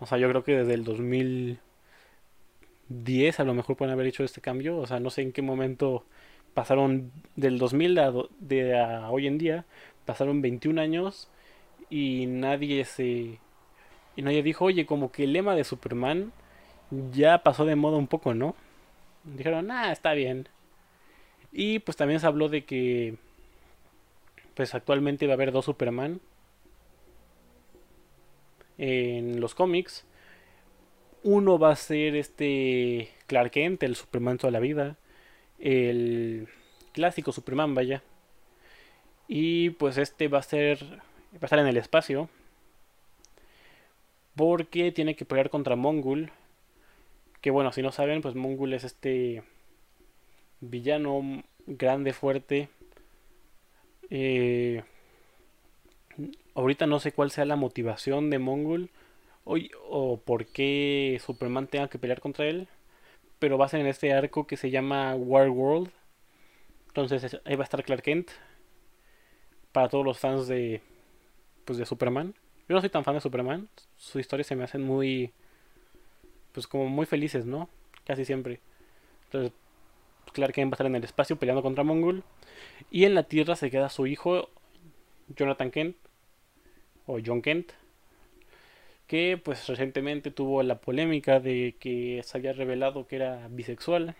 [0.00, 4.40] O sea, yo creo que desde el 2010 a lo mejor pueden haber hecho este
[4.40, 4.78] cambio.
[4.78, 6.06] O sea, no sé en qué momento
[6.54, 9.64] pasaron del 2000 a, de a hoy en día,
[10.04, 11.28] pasaron 21 años
[11.90, 13.38] y nadie se
[14.16, 16.32] y nadie dijo, "Oye, como que el lema de Superman
[17.12, 18.54] ya pasó de moda un poco, ¿no?"
[19.24, 20.48] Dijeron, "Ah, está bien."
[21.52, 23.16] Y pues también se habló de que
[24.54, 26.20] pues actualmente va a haber dos Superman
[28.78, 30.06] en los cómics.
[31.22, 34.96] Uno va a ser este Clark Kent, el Superman toda la vida
[35.62, 36.48] el
[36.92, 38.02] clásico Superman, vaya.
[39.28, 40.82] Y pues este va a ser
[41.34, 42.28] va a estar en el espacio
[44.36, 46.30] porque tiene que pelear contra Mongul.
[47.40, 49.42] Que bueno, si no saben, pues Mongul es este
[50.60, 52.68] villano grande, fuerte.
[54.10, 54.82] Eh,
[56.54, 58.90] ahorita no sé cuál sea la motivación de Mongul
[59.44, 59.56] o,
[59.88, 62.68] o por qué Superman tenga que pelear contra él
[63.42, 65.90] pero ser en este arco que se llama War World.
[66.86, 68.30] Entonces ahí va a estar Clark Kent.
[69.72, 70.80] Para todos los fans de
[71.64, 72.36] pues de Superman.
[72.68, 73.68] Yo no soy tan fan de Superman.
[73.96, 75.32] Sus historias se me hacen muy
[76.52, 77.68] pues como muy felices, ¿no?
[78.06, 78.60] Casi siempre.
[79.24, 79.50] Entonces
[80.32, 82.22] Clark Kent va a estar en el espacio peleando contra Mongol
[82.92, 84.50] y en la Tierra se queda su hijo
[85.34, 85.96] Jonathan Kent
[87.06, 87.72] o John Kent
[89.12, 94.16] que pues recientemente tuvo la polémica de que se había revelado que era bisexual.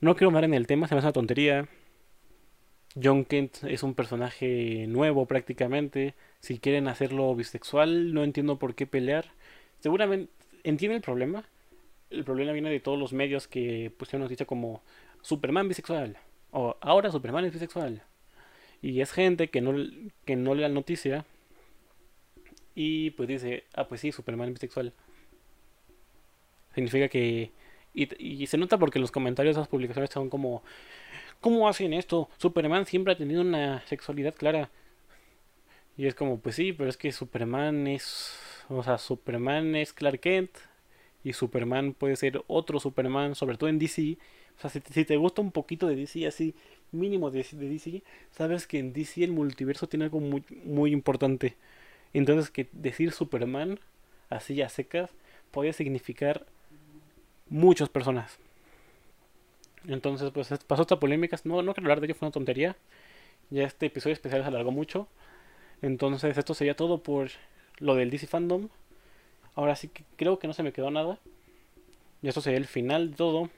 [0.00, 1.66] No quiero hablar en el tema, se me hace una tontería.
[3.02, 6.14] John Kent es un personaje nuevo prácticamente.
[6.38, 9.32] Si quieren hacerlo bisexual, no entiendo por qué pelear.
[9.80, 10.30] Seguramente
[10.62, 11.44] entiende el problema.
[12.10, 14.80] El problema viene de todos los medios que pusieron noticia como
[15.22, 16.18] Superman bisexual.
[16.52, 18.04] O ahora Superman es bisexual.
[18.80, 19.74] Y es gente que no,
[20.24, 21.24] que no le da noticia
[22.74, 24.92] y pues dice, ah, pues sí, Superman es bisexual.
[26.74, 27.52] Significa que...
[27.94, 30.62] Y, se nota porque los comentarios de esas publicaciones son como...
[31.40, 32.30] ¿Cómo hacen esto?
[32.38, 34.70] Superman siempre ha tenido una sexualidad clara.
[35.96, 38.38] Y es como, pues sí, pero es que Superman es...
[38.68, 40.50] O sea, Superman es Clark Kent.
[41.24, 44.16] Y Superman puede ser otro Superman, sobre todo en DC.
[44.56, 46.54] O sea, si, te gusta un poquito de DC, así
[46.90, 51.56] mínimo de, de, DC, sabes que en DC el multiverso tiene algo muy, muy importante.
[52.14, 53.80] Entonces que decir Superman,
[54.28, 55.10] así a secas,
[55.50, 56.46] podía significar
[57.48, 58.38] muchas personas.
[59.86, 61.36] Entonces, pues pasó esta polémica.
[61.44, 62.76] No, no quiero hablar de ello, fue una tontería.
[63.50, 65.08] Ya este episodio especial se alargó mucho.
[65.82, 67.30] Entonces, esto sería todo por
[67.78, 68.68] lo del DC Fandom.
[69.54, 71.18] Ahora sí que creo que no se me quedó nada.
[72.22, 73.50] Y esto sería el final de todo.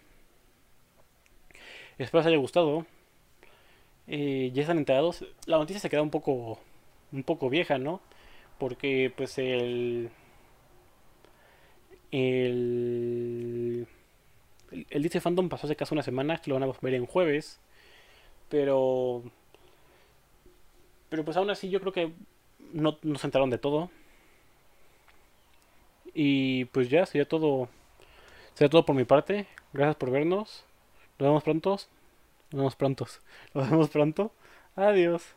[1.98, 2.86] Espero os haya gustado.
[4.06, 5.24] Eh, ya están enterados.
[5.46, 6.58] La noticia se queda un poco,
[7.12, 8.00] un poco vieja, ¿no?
[8.58, 10.10] Porque pues el
[12.10, 13.86] el
[14.90, 17.60] el DC Fandom pasó hace casi una semana, lo van a ver en jueves,
[18.48, 19.22] pero
[21.08, 22.12] pero pues aún así yo creo que
[22.72, 23.90] no nos enteraron de todo.
[26.14, 27.68] Y pues ya sería todo
[28.54, 29.46] sería todo por mi parte.
[29.72, 30.64] Gracias por vernos.
[31.18, 31.70] Nos vemos pronto.
[32.50, 33.06] Nos vemos pronto.
[33.54, 34.32] Nos vemos pronto.
[34.76, 35.34] Adiós.